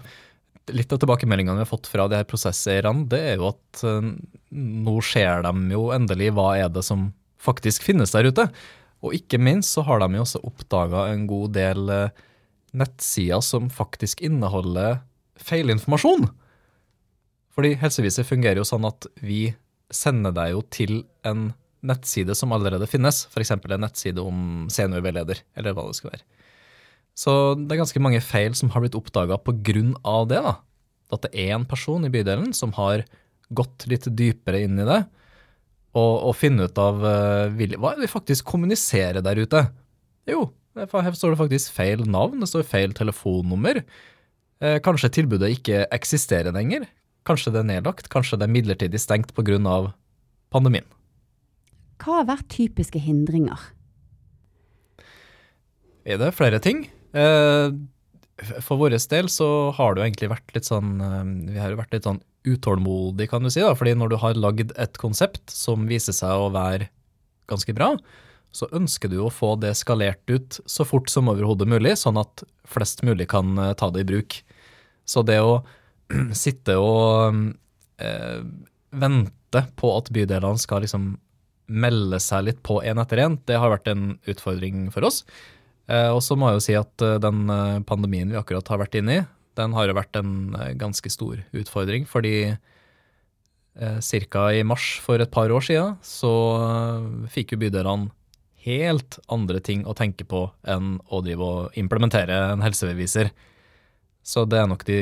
Litt 0.77 0.93
av 0.95 1.01
tilbakemeldingene 1.03 1.59
vi 1.59 1.65
har 1.65 1.71
fått 1.71 1.89
fra 1.91 2.07
de 2.11 2.21
her 2.21 2.29
prosesseierne, 2.29 3.09
det 3.11 3.21
er 3.33 3.41
jo 3.41 3.51
at 3.51 3.83
uh, 3.83 4.13
nå 4.55 4.97
ser 5.03 5.43
de 5.49 5.75
jo 5.75 5.89
endelig 5.95 6.31
hva 6.37 6.53
er 6.61 6.71
det 6.71 6.85
som 6.87 7.09
faktisk 7.43 7.87
finnes 7.89 8.15
der 8.15 8.31
ute. 8.31 8.47
Og 9.03 9.15
ikke 9.17 9.41
minst 9.43 9.75
så 9.75 9.83
har 9.87 10.03
de 10.03 10.13
jo 10.15 10.25
også 10.27 10.45
oppdaga 10.47 11.09
en 11.11 11.27
god 11.31 11.55
del 11.59 11.91
uh, 11.91 12.27
nettsider 12.79 13.43
som 13.43 13.73
faktisk 13.75 14.23
inneholder 14.23 15.01
feilinformasjon. 15.39 16.29
Fordi 17.59 17.75
helseviser 17.81 18.27
fungerer 18.27 18.61
jo 18.61 18.69
sånn 18.69 18.87
at 18.87 19.09
vi 19.19 19.49
sender 19.91 20.35
deg 20.37 20.53
jo 20.53 20.63
til 20.71 21.01
en 21.27 21.49
nettside 21.87 22.35
som 22.39 22.53
allerede 22.55 22.89
finnes, 22.91 23.25
f.eks. 23.31 23.55
en 23.55 23.83
nettside 23.83 24.23
om 24.23 24.67
seniorveileder, 24.73 25.43
eller 25.59 25.77
hva 25.77 25.87
det 25.89 25.99
skal 25.99 26.13
være. 26.15 26.25
Så 27.19 27.33
det 27.59 27.75
er 27.75 27.83
ganske 27.83 28.03
mange 28.03 28.21
feil 28.23 28.55
som 28.59 28.71
har 28.75 28.85
blitt 28.85 28.99
oppdaga 28.99 29.41
pga. 29.43 29.85
det. 30.31 30.43
da. 30.45 30.55
At 31.11 31.25
det 31.25 31.33
er 31.35 31.55
en 31.57 31.67
person 31.67 32.05
i 32.07 32.13
bydelen 32.13 32.53
som 32.55 32.75
har 32.79 33.05
gått 33.49 33.89
litt 33.91 34.07
dypere 34.13 34.61
inn 34.67 34.79
i 34.79 34.87
det, 34.87 35.01
og, 35.97 36.15
og 36.29 36.37
finne 36.37 36.69
ut 36.69 36.79
av 36.79 37.01
uh, 37.01 37.49
hva 37.49 37.95
er 37.95 37.99
det 37.99 38.05
vi 38.05 38.13
faktisk 38.13 38.47
kommuniserer 38.47 39.25
der 39.25 39.41
ute. 39.41 39.65
Jo, 40.29 40.51
her 40.77 41.17
står 41.17 41.35
det 41.35 41.41
faktisk 41.41 41.75
feil 41.75 42.05
navn, 42.07 42.43
det 42.43 42.51
står 42.51 42.69
feil 42.69 42.95
telefonnummer. 42.95 43.81
Eh, 44.63 44.79
kanskje 44.85 45.11
tilbudet 45.17 45.51
ikke 45.57 45.87
eksisterer 45.95 46.55
lenger. 46.55 46.87
Kanskje 47.27 47.53
det 47.55 47.63
er 47.63 47.71
nedlagt, 47.73 48.11
kanskje 48.13 48.39
det 48.39 48.47
er 48.47 48.55
midlertidig 48.55 49.01
stengt 49.03 49.35
pga. 49.35 49.93
pandemien. 50.51 50.85
Hva 51.99 52.21
har 52.21 52.29
vært 52.29 52.49
typiske 52.55 53.01
hindringer? 53.03 53.59
Er 56.09 56.21
det 56.21 56.35
flere 56.37 56.61
ting? 56.63 56.87
Eh, 57.13 57.75
for 58.63 58.79
vår 58.79 58.95
del 59.11 59.29
så 59.33 59.49
har 59.75 59.95
det 59.95 60.01
jo 60.01 60.07
egentlig 60.07 60.31
vært 60.31 60.55
litt 60.55 60.69
sånn 60.69 61.01
eh, 61.03 61.33
Vi 61.55 61.59
har 61.59 61.73
jo 61.73 61.81
vært 61.81 61.97
litt 61.97 62.07
sånn 62.07 62.23
utålmodige, 62.49 63.29
kan 63.33 63.45
du 63.45 63.51
si. 63.51 63.61
da, 63.61 63.75
fordi 63.77 63.97
når 63.99 64.13
du 64.13 64.17
har 64.23 64.39
lagd 64.39 64.73
et 64.79 64.97
konsept 65.01 65.51
som 65.53 65.89
viser 65.91 66.15
seg 66.17 66.33
å 66.33 66.53
være 66.55 66.89
ganske 67.51 67.75
bra, 67.77 67.91
så 68.55 68.69
ønsker 68.73 69.11
du 69.13 69.19
å 69.21 69.33
få 69.33 69.55
det 69.61 69.75
skalert 69.77 70.23
ut 70.31 70.61
så 70.65 70.87
fort 70.89 71.11
som 71.13 71.29
overhodet 71.29 71.69
mulig, 71.69 71.97
sånn 72.01 72.21
at 72.21 72.45
flest 72.69 73.03
mulig 73.05 73.29
kan 73.33 73.59
eh, 73.59 73.75
ta 73.77 73.91
det 73.93 74.07
i 74.07 74.09
bruk. 74.09 74.39
Så 75.09 75.25
det 75.27 75.41
å 75.45 75.61
sitte 76.45 76.79
og 76.81 77.43
eh, 78.01 78.41
vente 78.89 79.65
på 79.77 79.93
at 79.97 80.13
bydelene 80.15 80.61
skal 80.61 80.85
liksom 80.87 81.17
melde 81.69 82.19
seg 82.23 82.47
litt 82.47 82.61
på 82.67 82.81
én 82.83 83.01
etter 83.01 83.23
én, 83.23 83.39
det 83.47 83.61
har 83.61 83.73
vært 83.73 83.91
en 83.93 84.17
utfordring 84.29 84.89
for 84.95 85.07
oss. 85.09 85.23
Eh, 85.89 86.11
og 86.13 86.21
så 86.25 86.37
må 86.37 86.51
jeg 86.51 86.59
jo 86.59 86.65
si 86.67 86.77
at 86.79 87.05
eh, 87.05 87.21
den 87.23 87.47
pandemien 87.89 88.33
vi 88.33 88.39
akkurat 88.41 88.69
har 88.73 88.83
vært 88.83 88.99
inne 89.01 89.21
i, 89.21 89.25
den 89.59 89.75
har 89.75 89.89
jo 89.89 89.97
vært 89.99 90.19
en 90.21 90.55
ganske 90.79 91.11
stor 91.11 91.41
utfordring, 91.57 92.05
fordi 92.07 92.37
eh, 92.53 93.99
ca. 94.31 94.45
i 94.55 94.63
mars 94.67 94.91
for 95.03 95.21
et 95.21 95.33
par 95.35 95.51
år 95.51 95.65
siden 95.67 95.99
så 96.05 96.33
fikk 97.33 97.55
jo 97.55 97.63
bydelene 97.65 98.13
helt 98.69 99.19
andre 99.33 99.63
ting 99.65 99.85
å 99.89 99.97
tenke 99.97 100.27
på 100.29 100.45
enn 100.69 100.99
å 101.09 101.23
drive 101.25 101.47
og 101.47 101.79
implementere 101.79 102.37
en 102.53 102.65
helsebeviser. 102.65 103.31
Så 104.23 104.45
det 104.45 104.61
er 104.61 104.69
nok 104.69 104.85
de 104.85 105.01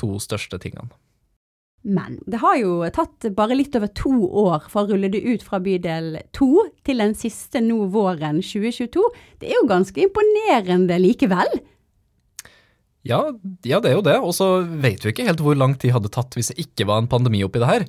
to 0.00 0.18
største 0.20 0.58
tingene. 0.60 0.90
Men 1.82 2.18
det 2.28 2.42
har 2.42 2.58
jo 2.60 2.84
tatt 2.92 3.24
bare 3.36 3.56
litt 3.56 3.76
over 3.78 3.88
to 3.96 4.12
år 4.26 4.66
for 4.68 4.84
å 4.84 4.92
rulle 4.92 5.08
det 5.12 5.22
ut 5.24 5.44
fra 5.44 5.62
bydel 5.64 6.18
2 6.36 6.48
til 6.84 7.00
den 7.00 7.14
siste 7.16 7.62
nå 7.64 7.86
våren 7.94 8.42
2022. 8.44 9.04
Det 9.40 9.48
er 9.48 9.56
jo 9.56 9.68
ganske 9.70 10.02
imponerende 10.04 10.98
likevel? 11.00 11.60
Ja, 13.08 13.22
ja 13.64 13.80
det 13.80 13.94
er 13.94 13.96
jo 13.96 14.04
det. 14.04 14.18
Og 14.20 14.34
så 14.36 14.50
vet 14.60 15.06
vi 15.06 15.14
ikke 15.14 15.28
helt 15.30 15.40
hvor 15.44 15.56
lang 15.56 15.78
tid 15.80 15.96
hadde 15.96 16.12
tatt 16.12 16.36
hvis 16.36 16.52
det 16.52 16.66
ikke 16.66 16.88
var 16.90 17.00
en 17.00 17.10
pandemi 17.10 17.40
oppi 17.46 17.62
det 17.62 17.70
her. 17.70 17.88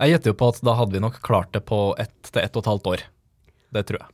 Jeg 0.00 0.14
gjetter 0.14 0.32
jo 0.32 0.40
på 0.40 0.50
at 0.52 0.60
da 0.64 0.76
hadde 0.76 0.96
vi 0.96 1.04
nok 1.04 1.20
klart 1.24 1.52
det 1.56 1.64
på 1.68 1.80
ett 2.00 2.16
til 2.28 2.42
ett 2.42 2.54
og 2.56 2.64
et 2.64 2.72
halvt 2.74 2.90
år. 2.92 3.06
Det 3.72 3.84
tror 3.88 4.02
jeg. 4.02 4.12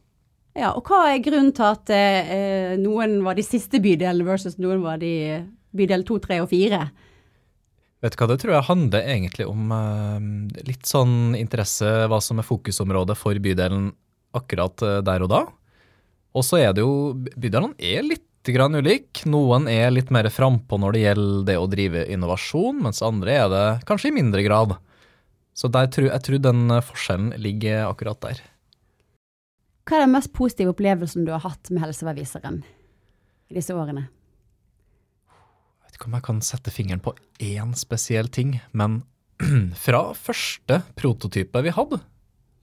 Ja, 0.56 0.70
og 0.72 0.88
hva 0.88 1.02
er 1.10 1.20
grunnen 1.20 1.52
til 1.52 1.66
at 1.66 1.90
eh, 1.92 2.78
noen 2.80 3.18
var 3.26 3.36
de 3.36 3.44
siste 3.44 3.80
bydelene 3.82 4.24
versus 4.24 4.56
noen 4.56 4.80
var 4.86 5.02
de 5.02 5.42
bydel 5.76 6.06
2, 6.08 6.16
3 6.24 6.38
og 6.46 6.48
4? 6.54 6.80
Vet 8.06 8.14
du 8.14 8.20
hva, 8.20 8.26
det 8.30 8.38
tror 8.38 8.52
jeg 8.54 8.66
handler 8.68 9.08
egentlig 9.10 9.44
om 9.50 9.72
eh, 9.74 10.26
litt 10.68 10.86
sånn 10.86 11.34
interesse, 11.34 11.88
hva 12.06 12.20
som 12.22 12.38
er 12.38 12.46
fokusområdet 12.46 13.16
for 13.18 13.34
bydelen 13.42 13.88
akkurat 14.38 14.84
eh, 14.86 15.00
der 15.02 15.24
og 15.26 15.32
da. 15.32 15.40
Og 16.36 16.44
så 16.46 16.60
er 16.60 16.76
det 16.76 16.84
jo 16.84 17.16
Bydelene 17.16 17.74
er 17.82 18.06
litt 18.06 18.22
grann 18.46 18.78
ulik. 18.78 19.24
Noen 19.26 19.66
er 19.66 19.90
litt 19.90 20.12
mer 20.14 20.28
frampå 20.30 20.78
når 20.78 20.94
det 20.94 21.02
gjelder 21.02 21.46
det 21.48 21.58
å 21.58 21.66
drive 21.72 22.06
innovasjon, 22.14 22.78
mens 22.86 23.02
andre 23.02 23.34
er 23.40 23.50
det 23.50 23.66
kanskje 23.88 24.12
i 24.12 24.18
mindre 24.20 24.46
grad. 24.46 24.76
Så 25.56 25.66
der, 25.72 25.90
jeg 25.90 26.22
tror 26.22 26.44
den 26.44 26.68
forskjellen 26.86 27.32
ligger 27.42 27.88
akkurat 27.88 28.22
der. 28.22 28.44
Hva 29.86 29.98
er 29.98 30.06
den 30.06 30.14
mest 30.14 30.30
positive 30.36 30.76
opplevelsen 30.76 31.26
du 31.26 31.34
har 31.34 31.42
hatt 31.42 31.72
med 31.72 31.82
Helseveiviseren 31.82 32.62
i 33.50 33.58
disse 33.58 33.74
årene? 33.74 34.12
Ikke 35.96 36.10
om 36.10 36.16
jeg 36.18 36.26
kan 36.26 36.42
sette 36.44 36.72
fingeren 36.72 37.00
på 37.00 37.14
én 37.40 37.72
spesiell 37.78 38.28
ting, 38.28 38.58
men 38.76 39.00
fra 39.86 40.10
første 40.12 40.82
prototype 40.98 41.62
vi 41.64 41.72
hadde, 41.72 42.02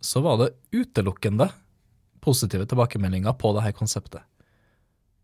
så 0.04 0.22
var 0.22 0.38
det 0.38 0.52
utelukkende 0.76 1.48
positive 2.22 2.68
tilbakemeldinger 2.70 3.34
på 3.40 3.56
dette 3.58 3.74
konseptet. 3.74 4.22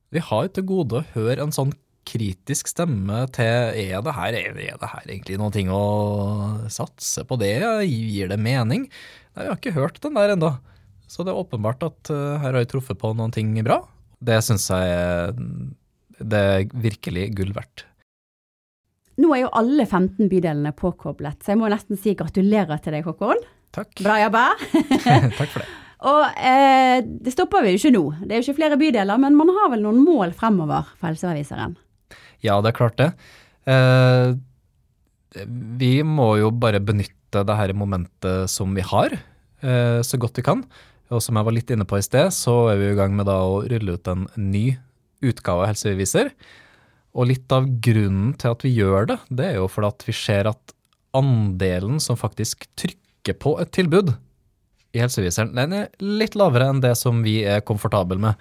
Vi 0.09 0.23
har 0.25 0.49
til 0.49 0.65
gode 0.65 1.03
å 1.03 1.07
høre 1.13 1.45
en 1.45 1.53
sånn 1.53 1.75
kritisk 2.09 2.71
stemme 2.71 3.21
til 3.35 3.77
er 3.77 4.01
det 4.01 4.15
her, 4.15 4.37
er 4.39 4.55
det 4.57 4.89
her 4.89 5.03
egentlig 5.05 5.37
noe 5.37 5.53
ting 5.53 5.69
å 5.69 5.83
satse 6.73 7.21
på 7.29 7.37
det, 7.37 7.59
gir 7.85 8.31
det 8.31 8.39
mening? 8.41 8.87
Nei, 9.35 9.43
vi 9.43 9.51
har 9.51 9.59
ikke 9.59 9.75
hørt 9.77 10.01
den 10.01 10.17
der 10.17 10.33
ennå. 10.33 10.55
Så 11.09 11.21
det 11.25 11.35
er 11.35 11.41
åpenbart 11.41 11.85
at 11.85 12.09
uh, 12.09 12.39
her 12.41 12.55
har 12.55 12.63
jeg 12.63 12.71
truffet 12.73 12.97
på 13.01 13.13
noen 13.17 13.33
ting 13.33 13.53
bra. 13.65 13.83
Det 14.17 14.39
syns 14.45 14.65
jeg 14.73 15.35
det 16.19 16.39
er 16.39 16.65
virkelig 16.73 17.29
gull 17.37 17.53
verdt. 17.55 17.85
Nå 19.19 19.33
er 19.35 19.43
jo 19.43 19.51
alle 19.59 19.85
15 19.85 20.29
bydelene 20.31 20.71
påkoblet, 20.77 21.41
så 21.43 21.53
jeg 21.53 21.59
må 21.59 21.69
nesten 21.71 21.99
si 21.99 22.15
gratulerer 22.17 22.79
til 22.83 22.95
deg, 22.95 23.07
Håkon. 23.07 23.41
Takk. 23.75 23.91
Bra 24.01 24.17
jobba. 24.23 24.45
Takk 25.39 25.51
for 25.51 25.61
det. 25.63 25.69
Og 26.09 26.39
eh, 26.39 27.01
det 27.03 27.33
stopper 27.33 27.65
vi 27.65 27.73
jo 27.73 27.79
ikke 27.81 27.91
nå. 27.91 28.03
Det 28.23 28.31
er 28.31 28.39
jo 28.39 28.47
ikke 28.47 28.59
flere 28.61 28.79
bydeler, 28.79 29.19
men 29.19 29.35
man 29.35 29.51
har 29.57 29.73
vel 29.73 29.83
noen 29.83 29.99
mål 30.05 30.31
fremover 30.37 30.87
for 30.95 31.09
Helseaviseren? 31.09 31.75
Ja, 32.45 32.61
det 32.63 32.71
er 32.71 32.77
klart 32.77 32.99
det. 33.01 33.09
Eh, 33.67 34.37
vi 35.79 35.97
må 36.07 36.31
jo 36.39 36.53
bare 36.55 36.79
benytte 36.79 37.43
det 37.45 37.57
her 37.59 37.75
momentet 37.77 38.49
som 38.49 38.71
vi 38.77 38.85
har, 38.85 39.11
eh, 39.59 39.99
så 40.01 40.17
godt 40.21 40.39
vi 40.39 40.45
kan. 40.47 40.63
Og 41.11 41.21
som 41.25 41.35
jeg 41.35 41.45
var 41.45 41.55
litt 41.57 41.73
inne 41.73 41.87
på 41.89 41.99
i 41.99 42.05
sted, 42.05 42.31
så 42.31 42.71
er 42.71 42.79
vi 42.79 42.93
i 42.93 42.97
gang 42.97 43.15
med 43.17 43.27
å 43.27 43.65
rulle 43.67 43.97
ut 43.97 44.07
en 44.07 44.27
ny 44.37 44.77
utgave 45.25 45.65
av 45.65 45.73
Helsebeviser. 45.73 46.31
Og 47.17 47.29
litt 47.31 47.51
av 47.53 47.67
grunnen 47.81 48.33
til 48.39 48.53
at 48.53 48.65
vi 48.65 48.73
gjør 48.75 49.09
det, 49.09 49.19
det 49.33 49.47
er 49.51 49.59
jo 49.59 49.69
fordi 49.71 49.89
at 49.89 50.07
vi 50.07 50.15
ser 50.15 50.49
at 50.51 50.75
andelen 51.17 51.97
som 52.03 52.19
faktisk 52.19 52.67
trykker 52.77 53.37
på 53.41 53.55
et 53.61 53.71
tilbud 53.73 54.13
i 54.93 55.01
helseviseren, 55.01 55.55
den 55.57 55.73
er 55.75 55.89
litt 56.01 56.37
lavere 56.37 56.69
enn 56.69 56.83
det 56.83 56.95
som 56.97 57.23
vi 57.25 57.39
er 57.45 57.65
komfortable 57.65 58.19
med. 58.21 58.37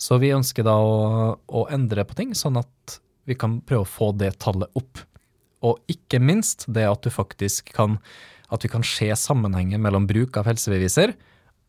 Så 0.00 0.18
vi 0.22 0.32
ønsker 0.34 0.66
da 0.66 0.74
å, 0.80 1.36
å 1.36 1.66
endre 1.70 2.06
på 2.08 2.16
ting, 2.18 2.34
sånn 2.34 2.58
at 2.60 2.98
vi 3.28 3.36
kan 3.38 3.58
prøve 3.66 3.84
å 3.84 3.90
få 3.90 4.10
det 4.18 4.32
tallet 4.42 4.70
opp. 4.78 5.02
Og 5.66 5.80
ikke 5.92 6.22
minst 6.22 6.64
det 6.72 6.86
at 6.88 7.04
du 7.04 7.12
faktisk 7.12 7.74
kan 7.76 7.98
at 8.50 8.64
vi 8.64 8.70
kan 8.72 8.82
se 8.86 9.06
sammenhengen 9.14 9.82
mellom 9.82 10.08
bruk 10.10 10.34
av 10.40 10.48
helsebeviser 10.50 11.12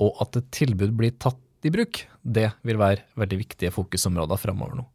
og 0.02 0.22
at 0.24 0.40
et 0.40 0.48
tilbud 0.56 0.96
blir 0.98 1.14
tatt 1.22 1.38
i 1.68 1.70
bruk, 1.74 2.00
det 2.26 2.48
vil 2.66 2.80
være 2.82 3.06
veldig 3.22 3.38
viktige 3.44 3.74
fokusområder 3.76 4.40
framover 4.42 4.80
nå. 4.80 4.86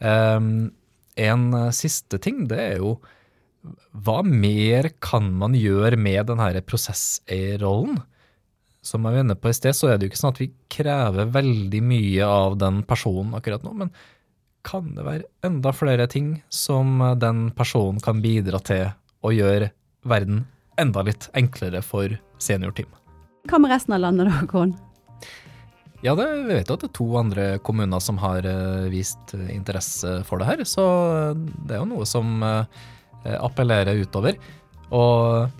Um, 0.00 0.70
en 1.18 1.48
eh, 1.54 1.72
siste 1.74 2.20
ting, 2.22 2.44
det 2.50 2.60
er 2.60 2.76
jo 2.82 2.98
hva 3.92 4.22
mer 4.24 4.88
kan 5.04 5.26
man 5.36 5.56
gjøre 5.58 5.98
med 6.00 6.30
denne 6.30 6.62
prosesseierrollen? 6.64 7.98
Som 8.80 9.04
jeg 9.04 9.12
var 9.12 9.24
inne 9.26 9.36
på 9.36 9.50
i 9.50 9.56
sted, 9.56 9.76
så 9.76 9.90
er 9.90 9.98
det 9.98 10.06
jo 10.06 10.12
ikke 10.14 10.20
sånn 10.22 10.32
at 10.32 10.40
vi 10.40 10.48
krever 10.72 11.28
veldig 11.34 11.82
mye 11.84 12.24
av 12.24 12.56
den 12.62 12.80
personen 12.88 13.34
akkurat 13.36 13.66
nå, 13.66 13.74
men 13.82 13.92
kan 14.64 14.94
det 14.96 15.04
være 15.04 15.28
enda 15.44 15.72
flere 15.76 16.06
ting 16.08 16.38
som 16.52 17.00
eh, 17.04 17.18
den 17.20 17.50
personen 17.56 18.00
kan 18.04 18.24
bidra 18.24 18.62
til 18.64 18.88
å 19.20 19.34
gjøre 19.34 19.72
verden 20.08 20.46
enda 20.80 21.04
litt 21.04 21.28
enklere 21.36 21.82
for 21.84 22.16
seniorteam? 22.40 22.88
Hva 23.48 23.60
med 23.60 23.72
resten 23.72 23.96
av 23.96 24.04
landet 24.04 24.28
da, 24.28 24.38
Håkon? 24.40 24.76
Ja, 26.00 26.14
det, 26.16 26.26
vi 26.48 26.54
vet 26.56 26.70
jo 26.70 26.78
at 26.78 26.84
det 26.84 26.88
er 26.88 26.96
to 26.96 27.08
andre 27.20 27.46
kommuner 27.64 28.00
som 28.00 28.16
har 28.22 28.46
eh, 28.48 28.86
vist 28.92 29.34
eh, 29.36 29.50
interesse 29.52 30.20
for 30.28 30.40
det 30.40 30.48
her, 30.48 30.62
så 30.64 30.84
det 31.36 31.76
er 31.76 31.82
jo 31.82 31.90
noe 31.90 32.06
som 32.08 32.40
eh, 32.46 33.36
appellerer 33.36 34.00
utover. 34.00 34.38
Og 34.96 35.50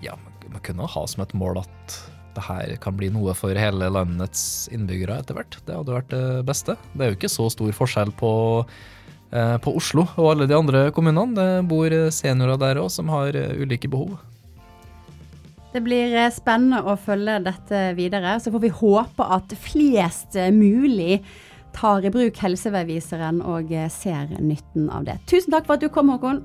ja, 0.00 0.16
man 0.48 0.64
kunne 0.64 0.88
ha 0.88 1.04
som 1.06 1.26
et 1.26 1.36
mål 1.36 1.60
at 1.60 2.00
det 2.36 2.46
her 2.46 2.72
kan 2.82 2.96
bli 2.98 3.10
noe 3.12 3.34
for 3.36 3.58
hele 3.58 3.90
landets 3.92 4.68
innbyggere 4.74 5.20
etter 5.20 5.36
hvert. 5.36 5.58
Det 5.66 5.76
hadde 5.76 5.96
vært 5.96 6.14
det 6.14 6.24
beste. 6.48 6.76
Det 6.94 7.04
er 7.04 7.12
jo 7.12 7.18
ikke 7.18 7.32
så 7.32 7.48
stor 7.52 7.72
forskjell 7.76 8.12
på, 8.18 8.32
eh, 9.34 9.56
på 9.62 9.74
Oslo 9.76 10.06
og 10.16 10.32
alle 10.32 10.48
de 10.50 10.56
andre 10.56 10.88
kommunene. 10.94 11.36
Det 11.36 11.68
bor 11.70 11.96
seniorer 12.14 12.60
der 12.60 12.82
òg 12.82 12.90
som 12.94 13.10
har 13.12 13.36
eh, 13.36 13.56
ulike 13.60 13.90
behov. 13.90 14.16
Det 15.70 15.82
blir 15.86 16.14
eh, 16.18 16.32
spennende 16.34 16.82
å 16.82 16.96
følge 16.98 17.38
dette 17.46 17.82
videre. 17.98 18.34
Så 18.42 18.52
får 18.54 18.64
vi 18.64 18.72
håpe 18.80 19.26
at 19.38 19.54
flest 19.68 20.38
eh, 20.38 20.50
mulig 20.54 21.20
tar 21.76 22.02
i 22.02 22.10
bruk 22.10 22.40
helseveiviseren 22.42 23.38
og 23.46 23.70
eh, 23.74 23.86
ser 23.92 24.34
nytten 24.38 24.90
av 24.90 25.06
det. 25.06 25.20
Tusen 25.30 25.54
takk 25.54 25.68
for 25.68 25.78
at 25.78 25.86
du 25.86 25.92
kom, 25.92 26.10
Håkon. 26.10 26.42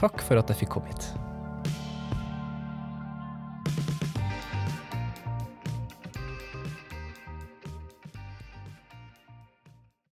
Takk 0.00 0.22
for 0.24 0.40
at 0.40 0.52
jeg 0.52 0.62
fikk 0.62 0.78
komme 0.78 0.94
hit. 0.94 1.10